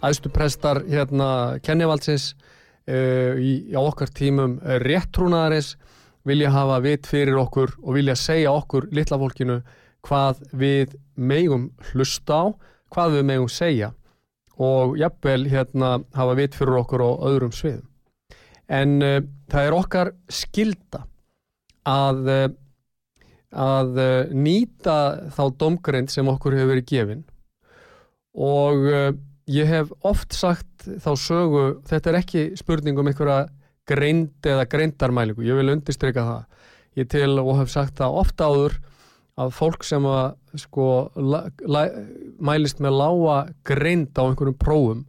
[0.10, 1.30] aðstu prestar hérna
[1.64, 5.78] kennivaldsins uh, í, á okkar tímum réttrúnaðarins
[6.28, 9.62] vilja hafa vit fyrir okkur og vilja segja okkur litla fólkinu
[10.10, 12.46] hvað við megum hlusta á,
[12.92, 13.94] hvað við megum segja
[14.58, 17.86] og jafnvel hérna hafa vit fyrir okkur á öðrum sviðum.
[18.68, 19.20] En uh,
[19.52, 21.06] það er okkar skilda
[21.88, 22.48] að uh,
[23.56, 24.98] að uh, nýta
[25.32, 27.24] þá domgreind sem okkur hefur verið gefin
[28.36, 29.12] og uh,
[29.48, 33.48] ég hef oft sagt þá sögu, þetta er ekki spurning um einhverja
[33.88, 36.44] greind eða greindarmælingu, ég vil undirstryka það
[37.00, 38.78] ég til og hef sagt það oft áður
[39.38, 41.86] að fólk sem að sko la, la,
[42.42, 45.06] mælist með lága greind á einhverjum prófum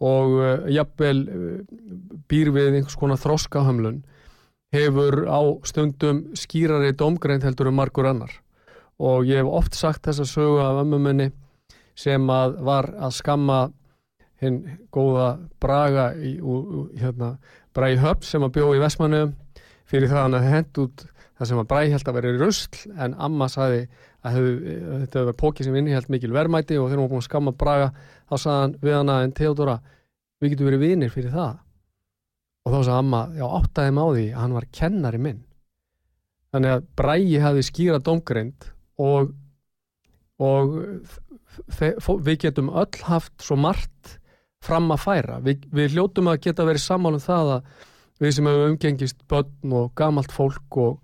[0.00, 1.58] og uh, jafnvel uh,
[2.28, 4.02] býr við einhvers konar þroskahömlun
[4.74, 8.30] hefur á stundum skýrari domgreind heldur um margur annar.
[9.00, 11.30] Og ég hef oft sagt þessa sögu af ömmuminni
[11.98, 13.60] sem að var að skamma
[14.40, 14.60] hinn
[14.92, 16.36] góða Braga í,
[17.00, 17.34] hérna,
[17.76, 19.24] Bragi Höpp sem að bjó í Vestmannu
[19.90, 21.04] fyrir það hann að hend út
[21.40, 23.80] það sem Bragi held að vera í rusl en Amma saði
[24.20, 24.48] að hef,
[25.06, 27.90] þetta var póki sem innihjalt mikil verðmæti og þegar hún var búin að skamma Braga
[28.28, 29.76] þá saði hann við hana en Theodora
[30.40, 31.54] við getum verið vinir fyrir það
[32.60, 35.42] og þá saði Amma, já áttaði maður því að hann var kennari minn
[36.52, 39.32] þannig að Bragi hafi skýra domgreind og
[40.40, 40.76] og
[42.24, 44.16] við getum öll haft svo margt
[44.64, 45.38] fram að færa.
[45.44, 47.86] Vi, við hljótum að geta verið sammálum það að
[48.20, 50.98] við sem hefur umgengist börn og gamalt fólk og,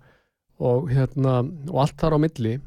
[0.57, 1.39] og, hérna,
[1.69, 2.57] og allt þar á milli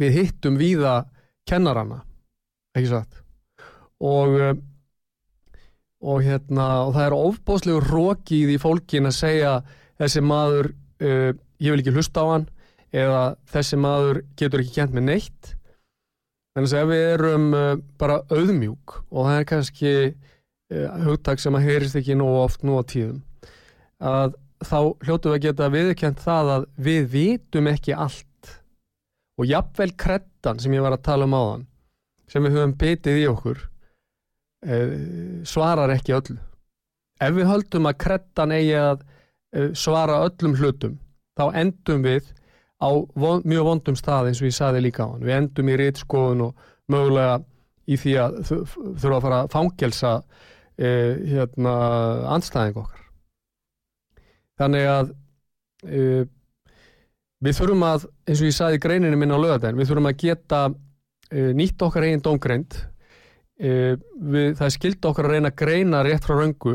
[0.00, 1.02] við hittum víða
[1.48, 2.02] kennarana,
[2.76, 3.20] ekki satt?
[4.04, 4.36] Og
[6.04, 9.52] og hérna og það er ofbóðslegur rókið í fólkin að segja
[10.00, 11.30] þessi maður uh,
[11.62, 12.46] ég vil ekki hlusta á hann
[12.94, 15.54] eða þessi maður getur ekki kent með neitt.
[16.54, 21.68] Þannig að við erum uh, bara auðmjúk og það er kannski uh, hugtak sem að
[21.70, 23.22] heyrist ekki nú oft nú á tíðum
[24.04, 24.36] að
[24.68, 28.50] þá hljótu við að geta viðkjönd það að við vitum ekki allt
[29.38, 31.64] og jafnvel krettan sem ég var að tala um áðan
[32.30, 34.92] sem við höfum betið í okkur uh,
[35.46, 36.38] svarar ekki öllu.
[37.22, 40.98] Ef við höldum að krettan eigi að uh, svara öllum hlutum
[41.38, 42.30] þá endum við
[42.82, 45.24] á von, mjög vondum stað eins og ég saði líka á hann.
[45.24, 47.38] Við endum í reytskoðun og mögulega
[47.84, 50.12] í því að þurfa að fara að fangelsa
[50.78, 51.74] eh, hérna,
[52.34, 53.03] anstæðing okkar.
[54.60, 55.12] Þannig að
[55.88, 56.24] eh,
[57.44, 60.18] við þurfum að, eins og ég saði í greininu minna á lögadagin, við þurfum að
[60.22, 60.60] geta
[61.30, 62.80] eh, nýtt okkar eigin dómgreind.
[63.54, 66.72] Það er skilt okkar að reyna að greina rétt frá röngu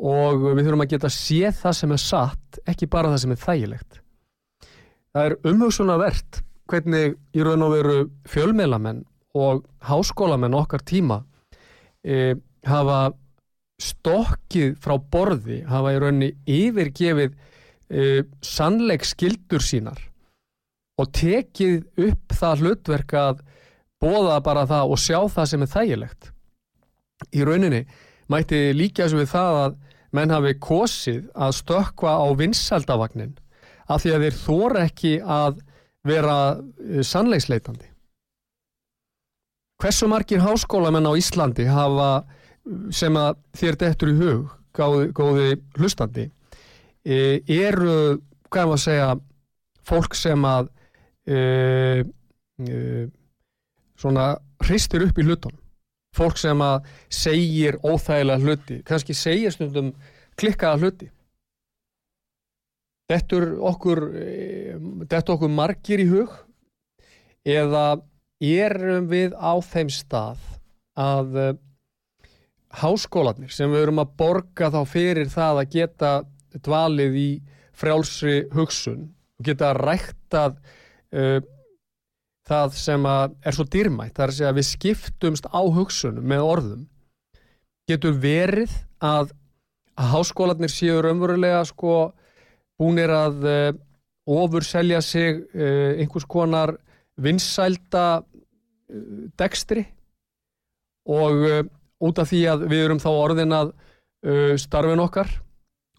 [0.00, 3.42] og við þurfum að geta séð það sem er satt, ekki bara það sem er
[3.42, 3.98] þægilegt.
[5.12, 6.40] Það er umhugsunavert
[6.72, 7.98] hvernig í raun og veru
[8.32, 9.02] fjölmeilamenn
[9.36, 11.20] og háskólamenn okkar tíma
[12.66, 13.00] hafa
[13.82, 17.34] stokkið frá borði, hafa í rauninni yfirgefið
[17.92, 20.00] e, sannleikskildur sínar
[20.96, 23.42] og tekið upp það hlutverk að
[24.00, 26.30] bóða bara það og sjá það sem er þægilegt.
[27.36, 27.82] Í rauninni
[28.32, 29.76] mætti líka þessu við það að
[30.16, 33.36] menn hafi kosið að stökka á vinsaldavagnin
[33.92, 35.60] af því að þeir þóra ekki að
[36.06, 37.90] vera eh, sannleiksleitandi.
[39.76, 42.24] Hversu margir háskólamenn á Íslandi hafa
[42.94, 46.26] sem að þér dettur í hug, góði, góði hlustandi,
[47.06, 48.18] e, eru,
[48.50, 49.10] hvað maður að segja,
[49.86, 50.70] fólk sem að
[51.26, 51.38] e,
[52.66, 52.80] e,
[53.96, 54.32] svona
[54.66, 55.62] hristir upp í hlutunum.
[56.16, 59.92] Fólk sem að segir óþægilega hluti, kannski segir stundum
[60.40, 61.10] klikkaða hluti.
[63.06, 66.32] Dettur okkur, eh, dettur okkur margir í hug
[67.46, 68.00] eða
[68.42, 70.40] erum við á þeim stað
[70.96, 71.60] að
[72.76, 76.10] háskólanir sem við erum að borga þá fyrir það að geta
[76.64, 77.30] dvalið í
[77.76, 80.58] frjálsri hugsun og geta ræktað
[81.16, 81.40] uh,
[82.46, 86.84] það sem er svo dýrmætt, það er að við skiptumst á hugsunum með orðum.
[87.90, 88.70] Getur verið
[89.02, 89.32] að,
[89.98, 91.96] að háskólanir séu raunverulega sko
[92.78, 93.72] búnir að uh,
[94.26, 96.76] ofur selja sig uh, einhvers konar
[97.16, 98.22] vinsælda
[99.40, 99.82] dekstri
[101.10, 101.40] og
[102.04, 103.74] út af því að við erum þá orðin að
[104.58, 105.28] starfin okkar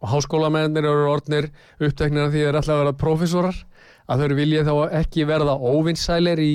[0.04, 1.48] og háskólamennir eru orðnir
[1.80, 3.60] uppteknir af því að það er alltaf að vera profesorar
[4.08, 6.54] að þau eru viljið þá ekki verða óvinnsælir í,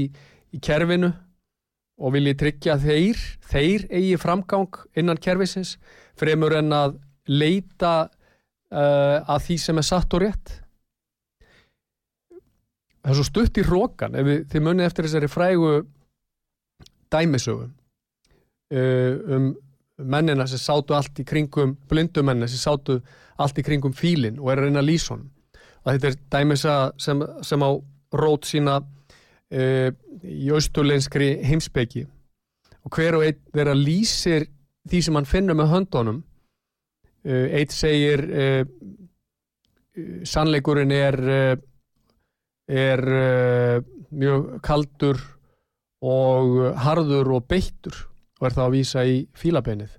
[0.52, 1.12] í kerfinu
[2.02, 5.76] og viljið tryggja þeir, þeir eigi framgang innan kerfisins
[6.18, 6.96] fremur en að
[7.30, 10.56] leita uh, að því sem er satt og rétt.
[13.02, 15.72] Það er svo stutt í rókan ef við, þið munið eftir þessari frægu
[17.12, 17.68] dæmisögu.
[17.68, 17.81] uh,
[18.72, 19.52] um
[19.98, 22.98] mennina sem sátu allt í kringum blindumennina sem sátu
[23.40, 25.30] allt í kringum fílin og er að reyna að lýsa honum.
[25.82, 27.70] Og þetta er dæmisa sem, sem á
[28.22, 29.88] rót sína uh,
[30.22, 32.04] í austurleinskri heimsbyggi
[32.82, 34.46] og hver og einn vera lýsir
[34.88, 36.22] því sem hann finnur með höndunum.
[37.22, 38.64] Eh, eitt segir uh,
[40.26, 41.52] sannleikurinn er uh,
[42.66, 43.76] er uh,
[44.10, 45.20] mjög kaldur
[46.02, 48.00] og harður og beittur
[48.42, 49.92] og er þá að vísa í fílabeinið.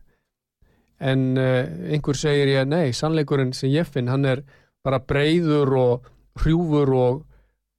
[1.03, 1.63] En uh,
[1.95, 4.43] einhver segir ég nei, sannleikurinn sem ég finn hann er
[4.83, 6.09] bara breyður og
[6.43, 7.21] hrjúfur og,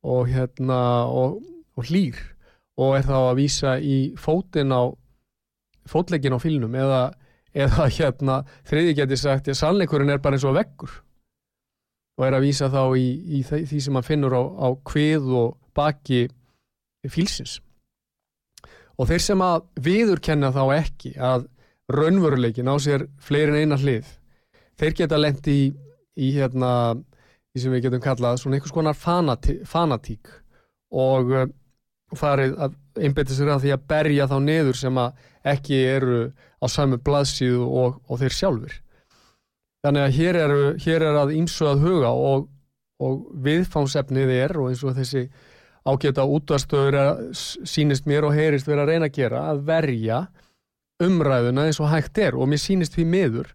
[0.09, 0.79] og hérna
[1.13, 1.43] og,
[1.77, 2.17] og hlýr
[2.81, 4.89] og er þá að vísa í fótin á
[5.89, 7.03] fótleikin á fílnum eða,
[7.53, 10.97] eða hérna þriði geti sagt að sannleikurinn er bara eins og veggur.
[12.17, 13.07] Og er að vísa þá í,
[13.37, 16.25] í því sem hann finnur á, á kvið og baki
[17.05, 17.59] fílsins
[18.99, 21.49] og þeir sem að viðurkenna þá ekki að
[21.93, 24.07] raunveruleikin á sér fleirin eina hlið
[24.81, 25.67] þeir geta lendi í,
[26.17, 30.31] í hérna því sem við getum kallað svona einhvers konar fanatí, fanatík
[30.95, 31.45] og uh,
[32.15, 36.19] farið að einbetta sér að því að berja þá niður sem að ekki eru
[36.63, 38.77] á samu blaðsíðu og, og þeir sjálfur
[39.85, 42.47] þannig að hér, eru, hér er að ímsu að huga og,
[43.03, 45.27] og viðfánsefnið er og eins og þessi
[45.85, 46.97] ágeta útvarstöður
[47.35, 50.21] sínist mér og heyrist verið að reyna að gera að verja
[51.05, 52.37] umræðuna eins og hægt er.
[52.39, 53.51] Og mér sínist því miður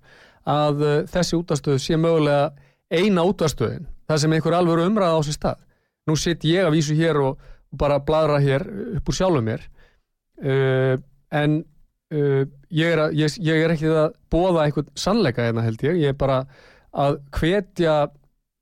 [0.49, 2.51] að uh, þessi útvarstöðu sé mögulega
[2.89, 5.65] eina útvarstöðin það sem einhver alveg umræða á sér stað.
[6.09, 8.63] Nú sitt ég að vísu hér og, bara bladra hér
[8.97, 9.61] upp úr sjálfum mér
[10.41, 10.95] uh,
[11.37, 15.83] en uh, ég, er að, ég, ég er ekki að bóða einhvern sannleika hérna held
[15.85, 15.99] ég.
[16.01, 16.39] Ég er bara
[16.89, 17.99] að hvetja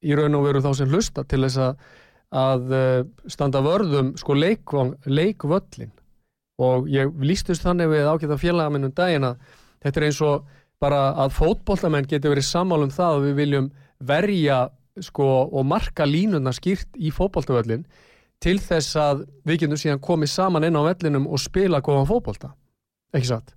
[0.04, 1.88] í raun og veru þá sem hlusta til þess að
[2.36, 5.94] að uh, standa vörðum sko leikvöllin
[6.58, 9.38] og ég lístust þannig við ágæta félagaminnum daginn að
[9.84, 10.48] þetta er eins og
[10.82, 13.70] bara að fótbollamenn getur verið sammálum það að við viljum
[14.08, 14.60] verja
[15.02, 17.86] sko og marka línuna skýrt í fótbolltavöllin
[18.42, 22.52] til þess að við getum síðan komið saman inn á vellinum og spila góðan fótbollta
[23.16, 23.54] ekki satt?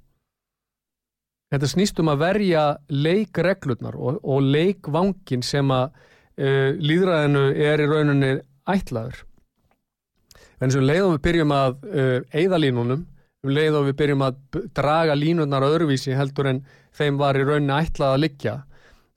[1.51, 2.64] Þetta snýst um að verja
[2.95, 8.33] leikreglurnar og, og leikvangin sem að uh, líðræðinu er í rauninni
[8.75, 9.23] ætlaður.
[10.61, 13.07] En eins og leið og við byrjum að uh, eigða línunum,
[13.41, 14.41] um leið og við byrjum að
[14.77, 16.61] draga línunnar öðruvísi heldur en
[16.97, 18.55] þeim var í rauninni ætlað að liggja,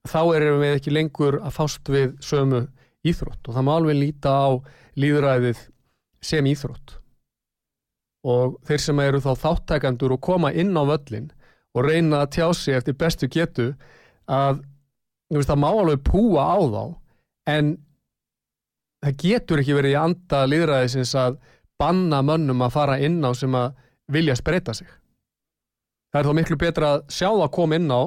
[0.08, 2.66] þá erum við ekki lengur að fást við sömu
[3.04, 4.50] íþrótt og það má alveg líta á
[5.00, 5.64] líðræðið
[6.24, 6.98] sem íþrótt.
[8.24, 11.32] Og þeir sem eru þá þáttækandur og koma inn á völlin
[11.76, 13.74] og reyna að tjá sig eftir bestu getu
[14.32, 14.62] að
[15.34, 16.84] veist, það má alveg púa á þá
[17.54, 17.74] en
[19.04, 21.40] það getur ekki verið í anda líðræðisins að
[21.80, 23.74] banna mönnum að fara inn á sem að
[24.14, 24.88] vilja spreita sig.
[26.14, 28.02] Það er þá miklu betra að sjá það að koma inn á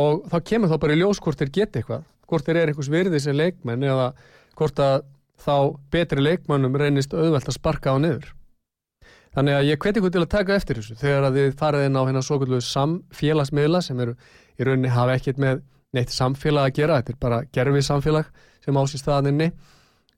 [0.00, 2.90] og þá kemur þá bara í ljós hvort þeir geta eitthvað, hvort þeir eru einhvers
[2.92, 4.10] virði sem leikmenn eða
[4.58, 5.06] hvort að
[5.40, 5.54] þá
[5.90, 8.28] betri leikmennum reynist auðvelt að sparka á niður.
[9.34, 11.98] Þannig að ég hveti ykkur til að taka eftir þessu þegar að þið farið inn
[11.98, 14.16] á hérna svo kvöldu samfélagsmiðla sem eru
[14.58, 15.62] í rauninni hafa ekkert með
[15.96, 18.32] neitt samfélag að gera, þetta er bara gerfið samfélag
[18.64, 19.48] sem ásýst þaðinni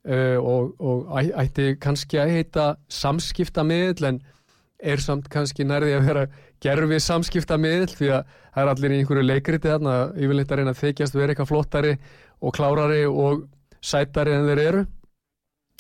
[0.09, 4.23] uh, og, og ætti kannski að heita samskiptamiðl en
[4.83, 6.25] er samt kannski nærði að vera
[6.63, 10.83] gerfið samskiptamiðl því að það er allir í einhverju leikriti þarna yfirleitt að reyna að
[10.83, 11.95] þykjast vera eitthvað flottari
[12.43, 13.47] og klárari og
[13.83, 14.83] sætari en þeir eru.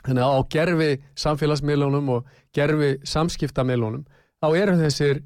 [0.02, 0.90] Þannig að á gerfi
[1.22, 4.06] samfélagsmiðlunum og gerfi samskiptamiðlunum
[4.42, 5.20] þá eru þessir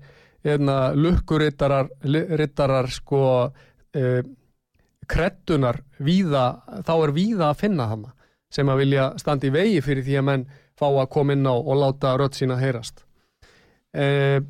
[0.45, 3.23] hérna, lukkurittarar sko
[3.97, 4.21] eh,
[5.09, 8.16] krettunar víða, þá er víða að finna hana
[8.53, 11.55] sem að vilja standa í vegi fyrir því að menn fá að koma inn á
[11.55, 13.03] og láta rött sína heyrast.
[13.97, 14.41] Eh,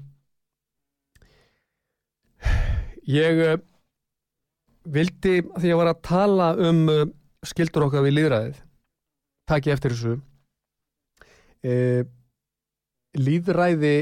[3.06, 3.58] ég eh,
[4.90, 7.04] vildi, því að var að tala um uh,
[7.46, 8.60] skildur okkar við líðræðið,
[9.50, 10.14] takk ég eftir þessu,
[11.66, 12.02] eh,
[13.18, 13.96] líðræði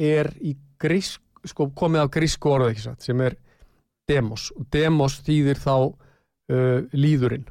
[0.00, 0.32] er
[0.80, 3.36] grísk, sko komið af grísku orðu sem er
[4.08, 4.50] demos.
[4.72, 7.48] Demos þýðir þá uh, líðurinn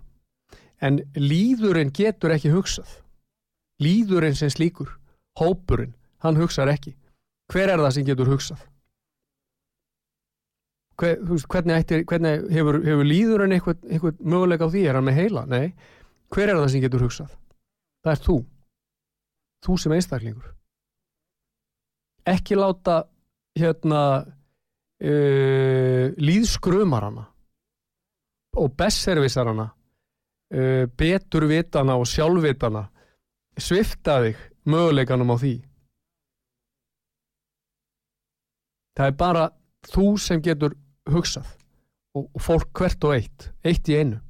[0.81, 2.89] en líðurinn getur ekki hugsað.
[3.83, 4.95] Líðurinn sem slíkur
[5.39, 6.95] hópurinn, hann hugsað ekki.
[7.49, 8.65] Hver er það sem getur hugsað?
[10.99, 15.19] Hver, hvernig, ættir, hvernig hefur, hefur líðurinn eitthvað, eitthvað möguleika á því, er hann með
[15.21, 15.45] heila?
[15.47, 15.71] Nei,
[16.33, 17.37] hver er það sem getur hugsað?
[18.03, 18.37] Það er þú.
[19.65, 20.51] Þú sem einstaklingur.
[22.29, 23.01] Ekki láta
[23.57, 24.03] hérna
[24.99, 27.25] uh, líðskrumarana
[28.59, 29.69] og bestservisarana
[30.53, 32.87] uh, betur vitana og sjálfvitana.
[33.59, 34.39] Svifta þig
[34.69, 35.55] möguleikanum á því.
[38.99, 39.43] Það er bara
[39.87, 40.75] þú sem getur
[41.09, 41.47] hugsað
[42.15, 44.21] og, og fólk hvert og eitt eitt í einu.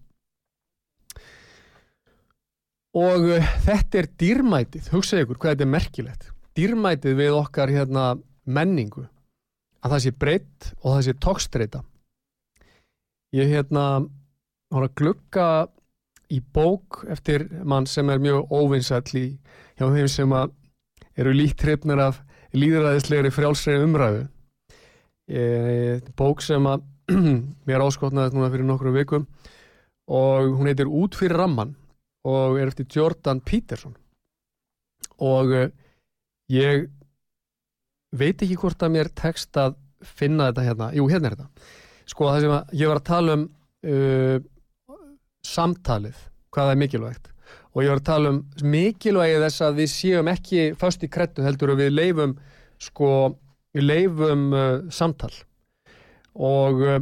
[3.00, 6.34] Og uh, þetta er dýrmætið, hugsaðu ykkur hvað þetta er merkilegt.
[6.58, 8.12] Dýrmætið við okkar hérna,
[8.50, 9.06] menningu.
[9.80, 11.84] Að það sé breytt og það sé tókstreita
[13.36, 13.86] ég hérna
[14.74, 15.48] var að glukka
[16.30, 19.26] í bók eftir mann sem er mjög óvinnsall í
[19.80, 20.36] hjá þeim sem
[21.20, 22.22] eru líkt hrifnir af
[22.54, 24.28] líðræðislegri frjálsrei umræðu.
[25.30, 25.42] E,
[26.18, 26.86] bók sem að
[27.68, 29.26] mér áskotnaði núna fyrir nokkru vikum
[30.10, 31.76] og hún heitir Út fyrir ramman
[32.26, 33.96] og er eftir Jordan Peterson.
[35.22, 35.68] Og e,
[36.54, 36.88] ég
[38.16, 41.68] veit ekki hvort að mér tekst að finna þetta hérna, jú hérna er þetta.
[42.10, 43.44] Sko það sem að ég var að tala um
[43.86, 44.38] uh,
[45.46, 46.18] samtalið
[46.54, 47.30] hvað er mikilvægt.
[47.76, 51.46] Og ég var að tala um mikilvægið þess að við séum ekki fast í krettu
[51.46, 52.34] heldur og við leifum
[52.82, 53.12] sko,
[53.76, 55.32] við leifum uh, samtal.
[56.34, 56.98] Og uh,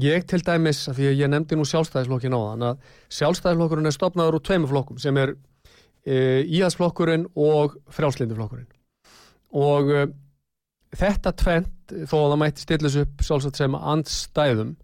[0.00, 4.40] ég til dæmis, því að ég nefndi nú sjálfstæðisflokkin á þann að sjálfstæðisflokkurinn er stopnaður
[4.40, 8.70] úr tveimu flokkum sem er uh, íhalsflokkurinn og frjálslindiflokkurinn
[9.60, 9.88] og
[10.94, 14.76] þetta tvent þó að það mætti stillis upp sjálfsagt sem andstæðum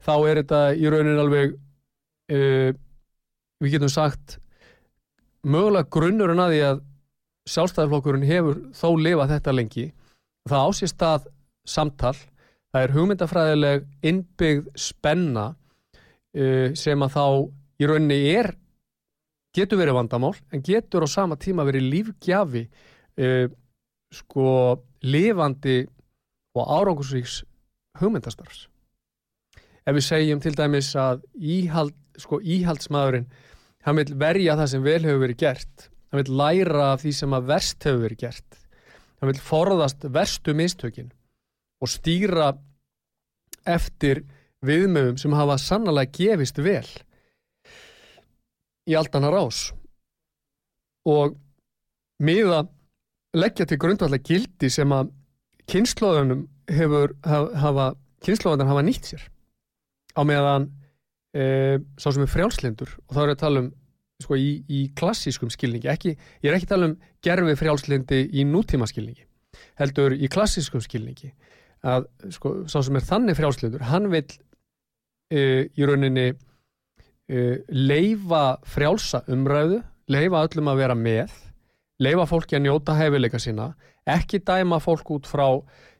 [0.00, 1.56] þá er þetta í raunin alveg
[2.32, 2.70] uh,
[3.60, 4.38] við getum sagt
[5.44, 6.82] mögulega grunnurinn að því að
[7.50, 9.86] sjálfstæðarflokkurinn hefur þó lifað þetta lengi.
[10.48, 11.28] Það ásist að
[11.68, 12.16] samtal
[12.70, 17.24] það er hugmyndafræðileg innbyggð spenna uh, sem að þá
[17.80, 18.52] í rauninni er
[19.56, 23.46] getur verið vandamál en getur á sama tíma verið lífgjafi uh,
[24.14, 24.50] sko
[25.02, 25.82] lifandi
[26.58, 27.40] og árangusvíks
[28.00, 28.69] hugmyndastarfs
[29.86, 33.28] ef við segjum til dæmis að íhald, sko, íhaldsmaðurinn
[33.86, 37.36] hann vil verja það sem vel hefur verið gert hann vil læra af því sem
[37.38, 38.60] að verst hefur verið gert
[39.20, 41.12] hann vil forðast verstu mistökin
[41.80, 42.52] og stýra
[43.68, 44.24] eftir
[44.66, 46.86] viðmöðum sem hafa sannlega gefist vel
[48.88, 49.70] í aldanar ás.
[51.08, 51.36] Og
[52.20, 52.64] miða
[53.36, 55.12] leggja til grundvallega gildi sem að
[55.70, 57.92] kynnslóðunum hefur hafa,
[58.24, 59.28] kynnslóðunar hafa nýtt sér
[60.20, 60.68] á meðan
[61.32, 63.70] e, sá sem er frjálslindur og þá er að tala um
[64.20, 68.44] sko, í, í klassískum skilningi ekki, ég er ekki að tala um gerfi frjálslindi í
[68.48, 69.26] nútíma skilningi
[69.80, 71.32] heldur í klassískum skilningi
[71.86, 74.26] að sko, sá sem er þannig frjálslindur hann vil
[75.32, 81.32] e, í rauninni e, leifa frjálsa umræðu leifa öllum að vera með
[82.00, 83.72] leifa fólki að njóta hefileika sína
[84.08, 85.46] ekki dæma fólk út frá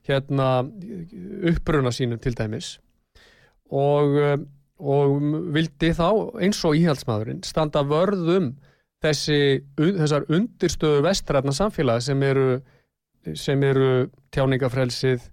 [0.07, 0.63] hérna
[1.49, 2.75] uppbruna sínum til dæmis
[3.71, 4.37] og, eh,
[4.81, 5.15] og
[5.55, 6.07] vildi þá
[6.41, 8.53] eins og íhaldsmaðurinn standa vörðum
[9.01, 9.39] þessi,
[9.77, 12.47] þessar undirstöðu vestræðna samfélagi sem eru,
[13.37, 13.91] sem eru
[14.33, 15.27] tjáningafrelsið,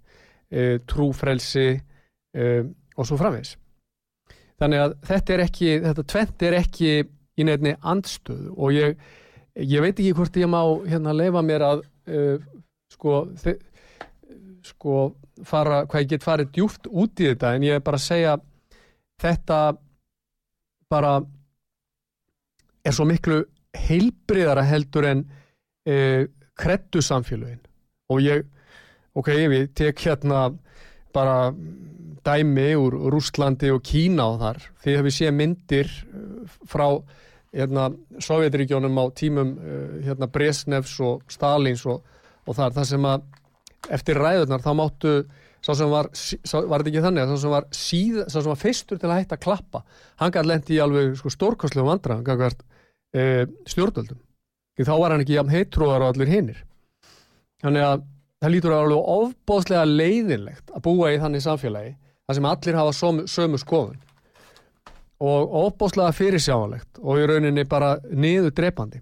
[0.49, 2.49] e, trúfrelsi e,
[2.97, 3.55] og svo framvegs.
[4.59, 6.93] Þannig að þetta er ekki, þetta tvent er ekki
[7.39, 8.97] í nefni andstöðu og ég,
[9.55, 12.23] ég veit ekki hvort ég má hérna leifa mér að e,
[12.91, 13.21] sko,
[14.67, 15.11] sko
[15.47, 18.35] fara, hvað ég get farið djúft út í þetta en ég er bara að segja
[19.19, 19.59] þetta
[20.89, 21.13] bara
[22.85, 23.43] er svo miklu
[23.77, 25.23] heilbriðara heldur en
[25.85, 26.27] e,
[26.59, 27.61] krettu samfélagin
[28.09, 28.45] og ég,
[29.13, 30.49] ok, við tek hérna
[31.13, 31.51] bara
[32.25, 36.23] dæmi úr Rústlandi og Kína og þar, því að við séum myndir e,
[36.69, 36.87] frá
[37.55, 37.89] hérna,
[38.21, 42.01] Sovjetregjónum á tímum e, hérna, Bresnevs og Stalins og,
[42.45, 43.27] og þar, þar sem að
[43.93, 45.13] eftir ræðunar þá máttu
[45.59, 48.51] sá sem var, sá, var þetta ekki þannig að sá sem var síð, sá sem
[48.51, 49.83] var fyrstur til að hætta að klappa
[50.21, 52.63] hann gæti lendi í alveg sko, stórkostlega vandra, hann gæti verið
[53.11, 53.23] e,
[53.73, 54.21] stjórnvöldum,
[54.77, 56.61] því þá var hann ekki jafn heitróðar og allir hinnir
[57.63, 58.05] þannig að
[58.39, 61.91] það lítur að alveg ofbóðslega leiðinlegt að búa í þannig samfélagi
[62.29, 63.99] þar sem allir hafa sömu, sömu skoðun.
[65.19, 69.01] Og ofbóðslega fyrirsjávalegt og í rauninni bara niður drepandi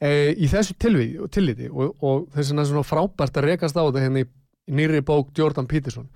[0.00, 3.82] e, í þessu tilliti og, og þess að það er svona frábært að rekast á
[3.82, 4.28] þetta hérna í
[4.78, 6.08] nýri bók Jordan Peterson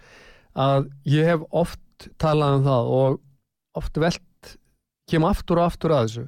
[0.58, 3.20] að ég hef oft talað um það og
[3.80, 4.56] oft velt
[5.10, 6.26] kem aftur og aftur að þessu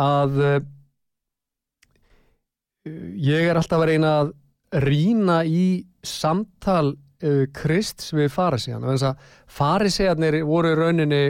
[0.00, 0.58] að uh,
[3.20, 4.34] ég er alltaf að reyna að
[4.84, 5.66] rína í
[6.06, 11.24] samtal uh, Krist við farisíðan og þess að farisíðanir voru rauninni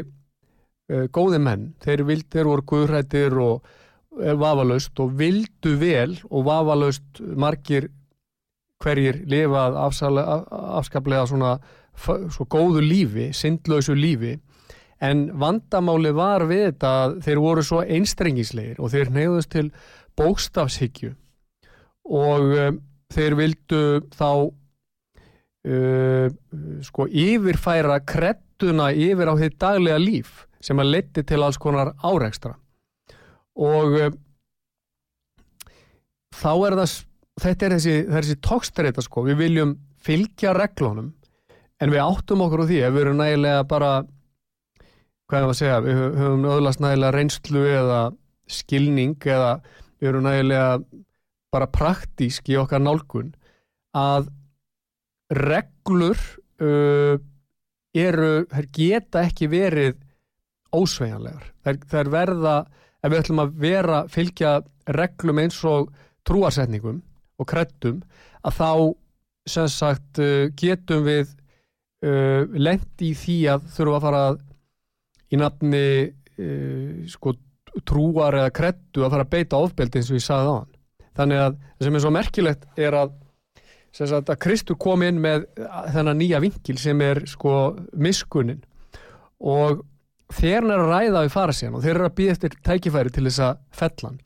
[1.14, 3.68] góði menn, þeir vildir voru guðrættir og
[4.10, 7.88] vafalaust og vildu vel og vafalaust margir
[8.80, 11.58] hverjir lifað afskaplega svona
[12.00, 14.38] svo góðu lífi, syndlausu lífi.
[15.00, 19.70] En vandamáli var við þetta að þeir voru svo einstrengisleir og þeir neyðust til
[20.20, 21.14] bókstafshyggju.
[22.10, 22.80] Og um,
[23.12, 23.82] þeir vildu
[24.16, 24.30] þá
[25.68, 26.26] uh,
[26.84, 32.59] sko yfirfæra krettuna yfir á því daglega líf sem að leti til alls konar áreikstra
[33.58, 34.18] og um,
[36.36, 36.96] þá er það
[37.40, 41.12] þetta er þessi, þessi tókstreita sko, við viljum fylgja reglunum
[41.80, 43.92] en við áttum okkur á því ef við erum nægilega bara
[45.30, 48.00] hvað er að segja, við höfum öðlast nægilega reynslu eða
[48.50, 49.52] skilning eða
[50.00, 50.80] við erum nægilega
[51.54, 53.32] bara praktísk í okkar nálgun
[53.96, 54.28] að
[55.30, 56.18] reglur
[56.62, 57.16] uh,
[57.96, 59.96] eru, þær geta ekki verið
[60.74, 61.48] ósveigjanlegar.
[61.66, 62.56] Þær, þær verða,
[63.00, 64.54] ef við ætlum að vera fylgja
[64.96, 65.90] reglum eins og
[66.28, 67.00] trúarsetningum
[67.40, 68.00] og kreddum,
[68.44, 68.70] að þá
[69.48, 71.30] sem sagt uh, getum við
[72.04, 74.24] uh, lendi í því að þurfum að fara
[75.30, 77.34] í nafni uh, sko
[77.86, 80.70] trúar eða kreddu að fara að beita ofbeldi eins og ég sagði á hann.
[81.20, 83.12] Þannig að það sem er svo merkilegt er að,
[83.96, 85.46] sagt, að Kristur kom inn með
[85.94, 87.54] þennan nýja vinkil sem er sko
[87.94, 88.60] miskunin
[89.40, 89.84] og
[90.34, 93.24] þeir er að ræða við fara síðan og þeir eru að býða eftir tækifæri til
[93.26, 94.20] þess að fellan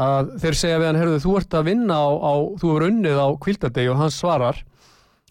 [0.00, 3.18] að þeir segja við hann, herruðu, þú ert að vinna á, á þú hefur unnið
[3.20, 4.62] á kvildadegi og hann svarar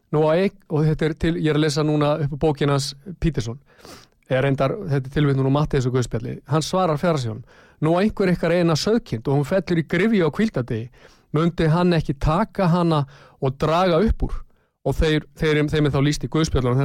[0.10, 2.92] einn, og þetta er til, ég er að lesa núna upp á bókinans
[3.22, 3.60] Pítersson
[4.30, 7.44] er reyndar, þetta er tilvittnum og Mattiðs og Guðspjalli, hann svarar fjárasjón
[7.82, 10.90] nú að einhver ykkar eina söðkind og hún fellur í grifi á kvildadegi
[11.34, 13.04] myndi hann ekki taka hana
[13.42, 14.34] og draga upp úr?
[14.88, 16.80] Og þeir, þeir, þeim er þá líst í Guðspjallanum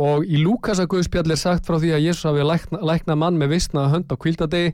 [0.00, 3.56] og í Lúkasa Guðspjall er sagt frá því að Jésús hafi lækna, lækna mann með
[3.56, 4.72] vissnaða hönd á kvildadegi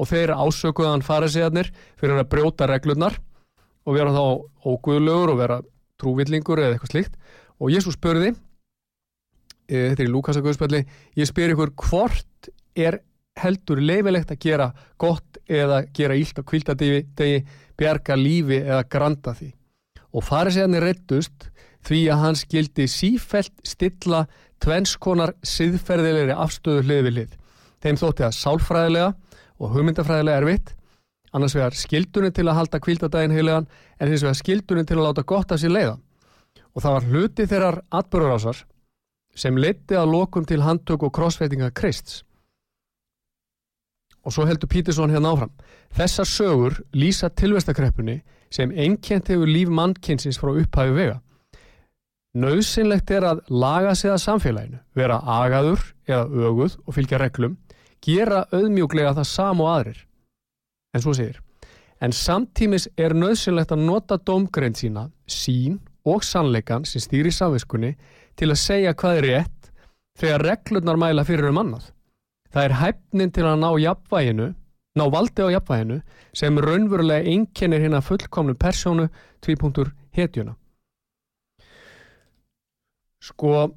[0.00, 3.18] og þeir ásökuðan farisiðarnir fyrir að brjóta reglurnar
[3.84, 4.24] og vera þá
[4.64, 5.60] óguðlögur og vera
[6.00, 7.18] trúvillingur eða eitthvað slíkt.
[7.60, 10.84] Og Jésús spurði e, þetta er í Lúkasa Guðspjalli
[11.20, 13.02] ég spyr ykkur hvort er
[13.38, 17.44] heldur leifilegt að gera gott eða gera ílt á kvildadegi
[17.78, 19.50] bjarga lífi eða granda því?
[20.14, 21.50] Og farisiðarnir rettust
[21.84, 24.24] því að hann skildi sífelt stilla
[24.64, 27.36] tvennskonar siðferðilegri afstöðu hlið við hlið.
[27.84, 29.08] Þeim þótti að sálfræðilega
[29.60, 30.74] og hugmyndafræðilega erfitt,
[31.34, 33.66] annars vegar skildunni til að halda kvildadaginn heilegan
[33.98, 35.96] en hins vegar skildunni til að láta gott af sér leiða.
[36.74, 38.62] Og það var hluti þeirrar atbörurásar
[39.34, 42.22] sem leti að lokum til handtök og krossveitinga Krists.
[44.24, 45.52] Og svo heldur Pítursson hérna áfram.
[45.92, 48.22] Þessar sögur lýsa tilvestakreppunni
[48.54, 51.18] sem einkjent hefur líf mannkynsins frá upphæfi vega.
[52.34, 57.52] Nauðsynlegt er að laga sig að samfélaginu, vera agaður eða öguð og fylgja reglum,
[58.02, 60.00] gera auðmjúglega það sam og aðrir.
[60.94, 61.38] En svo segir,
[62.02, 67.94] en samtímis er nauðsynlegt að nota domgrein sína, sín og sannleikan sem stýri samviskunni
[68.34, 69.70] til að segja hvað er rétt
[70.18, 71.86] þegar reglurnar mæla fyrir um annað.
[72.50, 74.50] Það er hæfnin til að ná jafnvæginu,
[74.98, 76.02] ná valdi á jafnvæginu
[76.34, 79.06] sem raunverulega einkennir hérna fullkomnu persónu
[79.46, 80.50] 2.
[83.24, 83.70] Sko,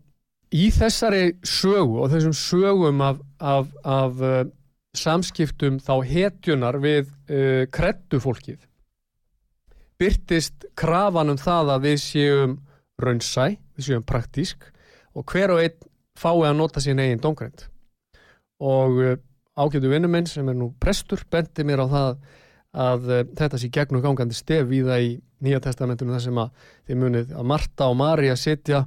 [0.51, 4.39] í þessari sögu og þessum sögum af, af, af uh,
[4.97, 8.65] samskiptum þá hetjunar við uh, kreddufólkið
[9.97, 12.57] byrtist krafan um það að við séum
[13.01, 14.67] raunsæ, við séum praktísk
[15.17, 15.87] og hver og einn
[16.17, 17.67] fái að nota sín eigin domgrænt
[18.59, 19.15] og uh,
[19.57, 22.11] ágætu vinnuminn sem er nú prestur bendi mér á það
[22.77, 23.07] að
[23.39, 27.33] þetta sé gegnum gangandi stef í það í Nýja testamentunum þar sem að þið munið
[27.37, 28.79] að Marta og Marja sitja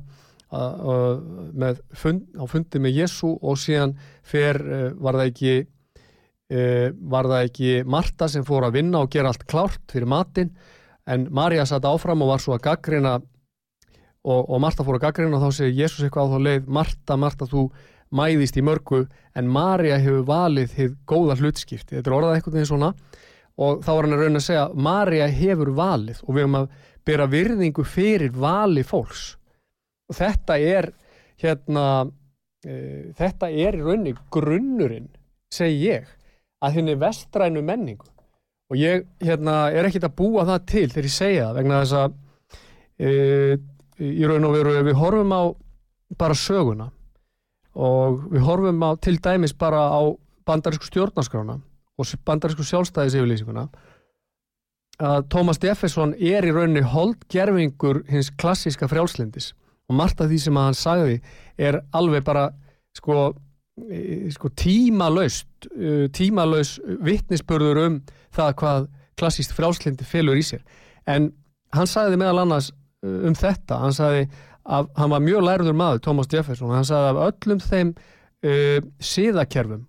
[0.50, 3.94] fund, á fundi með Jésu og síðan
[4.26, 9.12] fer, uh, var það ekki uh, var það ekki Marta sem fór að vinna og
[9.12, 10.50] gera allt klárt fyrir matin
[11.10, 15.38] en Marja satt áfram og var svo að gaggrina og, og Marta fór að gaggrina
[15.38, 17.66] og þá segir Jésús eitthvað á þá leið Marta, Marta þú
[18.10, 19.04] mæðist í mörgu
[19.38, 22.92] en Marja hefur valið þið góða hlutskipti, þetta er orðað eitthvað eins svona.
[23.60, 26.70] Og þá var hann að raun að segja Marja hefur valið og við höfum að
[27.06, 29.34] bera virðingu fyrir vali fólks
[30.10, 30.90] og þetta er
[31.40, 31.86] hérna
[32.66, 35.08] e, þetta er í rauninni grunnurinn
[35.54, 36.08] segi ég
[36.60, 38.06] að henni vestrænu menningu.
[38.70, 41.96] Og ég hérna er ekkit að búa það til þegar ég segja það vegna þess
[41.98, 42.18] að
[43.00, 43.10] e,
[44.00, 45.42] í raun og veru við horfum á
[46.20, 46.90] bara söguna
[47.74, 50.02] og við horfum á til dæmis bara á
[50.46, 51.60] bandarísku stjórnarskrána
[52.00, 53.68] og bandarísku sjálfstæðis yfirlýsinguna
[55.00, 59.52] að Thomas Jefferson er í rauninni holdgerfingur hins klassíska frjálslindis
[59.90, 61.18] og margt af því sem hann sagði
[61.60, 62.46] er alveg bara
[62.96, 63.32] sko,
[63.90, 67.98] e, sko tímalöst e, tímalös vittnisspörður um
[68.36, 68.88] það hvað
[69.20, 70.62] klassíst frjálslindi fylgur í sér.
[71.10, 71.32] En
[71.74, 74.28] hann sagði meðal annars e, um þetta, hann sagði
[74.70, 76.72] að hann var mjög lærður maður, Thomas Jefferson.
[76.74, 77.94] Hann sagði af öllum þeim
[78.44, 79.86] uh, síðakerfum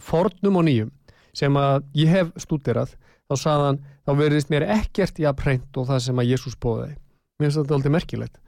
[0.00, 0.92] fornum og nýjum
[1.36, 2.94] sem að ég hef stúderað
[3.28, 6.56] þá sagði hann, þá verðist mér ekkert í að preynt og það sem að Jésús
[6.60, 8.40] bóði mér finnst þetta alltaf merkilegt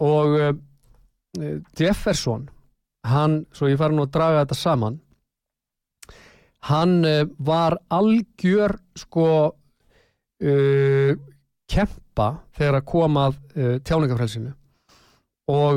[0.00, 0.54] og uh,
[1.78, 2.48] Jefferson
[3.06, 4.98] hann, svo ég fara nú að draga þetta saman
[6.68, 11.12] hann uh, var algjör sko uh,
[11.70, 12.28] kempa
[12.58, 14.50] þegar að koma tjáningafrælsinu
[15.54, 15.76] og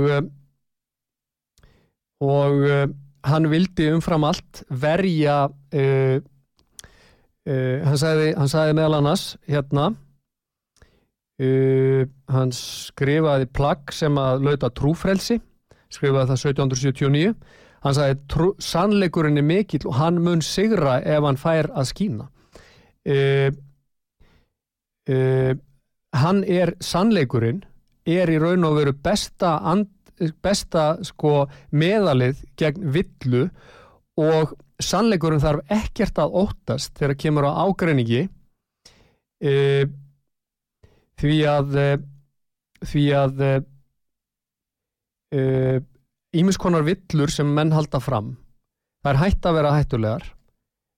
[2.23, 2.63] og
[3.29, 5.35] hann vildi umfram allt verja
[5.69, 6.23] hann,
[8.01, 9.91] sagði, hann sagði meðal annars hérna
[11.41, 15.39] uh, hann skrifaði plagg sem að lauta trúfrelsi
[15.93, 17.33] skrifaði það 1779
[17.83, 22.29] hann sagði sannleikurinn er mikill og hann mun sigra ef hann fær að skína.
[23.03, 23.49] Uh,
[25.11, 25.53] uh,
[26.15, 27.63] hann er sannleikurinn
[28.07, 29.89] er í raun og veru besta and,
[30.43, 33.47] besta sko meðalið gegn villu
[34.19, 34.53] og
[34.83, 38.27] sannleikurinn þarf ekkert að óttast þegar kemur á ágreiningi.
[39.43, 39.53] E,
[41.23, 41.87] því að e,
[42.83, 43.41] því að
[46.35, 48.35] ímiskonar e, villur sem menn halda fram
[49.03, 50.29] það er hætt að vera hættulegar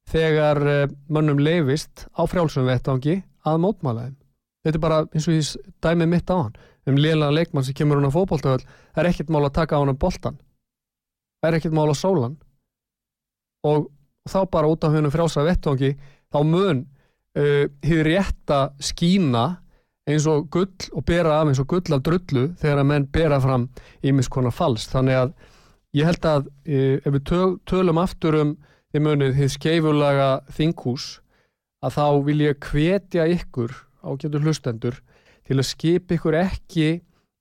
[0.10, 0.62] þegar
[1.10, 4.18] mönnum leifist á frjálsum vettvangi að mótmálaðum
[4.66, 6.56] þetta er bara eins og ég dæmi mitt á hann.
[6.86, 9.82] Um liðlega leikmann sem kemur hún á fókbóltöðul það er ekkert mál að taka á
[9.82, 10.38] hann um boltan
[11.42, 12.36] það er ekkert mál að sólan
[13.66, 13.88] og
[14.30, 15.94] þá bara út af húnum frjálsa vettvangi
[16.34, 16.84] þá mun
[17.38, 19.46] uh, hefur rétt að skína
[20.06, 23.40] eins og gull og bera af eins og gull af drullu þegar að menn bera
[23.42, 23.68] fram
[24.06, 25.34] ímiðskonar falsk þannig að
[25.98, 28.56] ég held að uh, ef við töl, tölum aftur um
[28.94, 31.08] því munið því skeifulaga þinghús
[31.86, 33.74] að þá vil ég hvetja ykkur
[34.06, 35.02] ágætur hlustendur
[35.46, 36.90] til að skipa ykkur ekki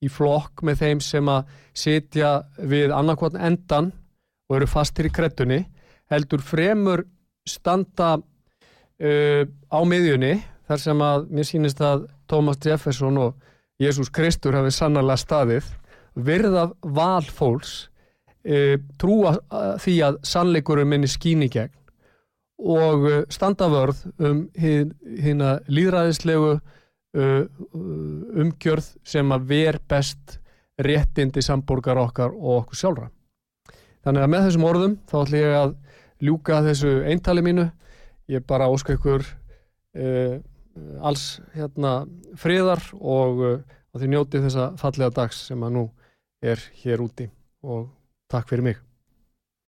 [0.05, 3.93] í flokk með þeim sem að sitja við annarkotn endan
[4.49, 5.63] og eru fastir í krettunni
[6.13, 7.05] heldur fremur
[7.49, 10.35] standa uh, á miðjunni
[10.65, 13.35] þar sem að mér sýnist að Thomas Jefferson og
[13.81, 15.73] Jésús Kristur hafi sannarlega staðið
[16.15, 17.89] virða val fólks
[18.47, 19.37] uh, trúa
[19.83, 21.75] því að sannleikurum minni skýni gegn
[22.65, 26.59] og uh, standa vörð um hérna líðræðislegu
[27.15, 27.45] Uh,
[28.35, 30.41] umgjörð sem að ver best
[30.83, 33.05] réttindi samborgar okkar og okkur sjálfra.
[34.03, 35.77] Þannig að með þessum orðum þá ætlum ég að
[36.27, 37.69] ljúka þessu eintali mínu.
[38.35, 40.35] Ég bara óska ykkur uh,
[41.05, 41.95] alls hérna
[42.41, 43.59] friðar og uh,
[43.95, 45.85] að þið njóti þessa fallega dags sem að nú
[46.45, 47.29] er hér úti
[47.65, 47.89] og
[48.31, 48.81] takk fyrir mig.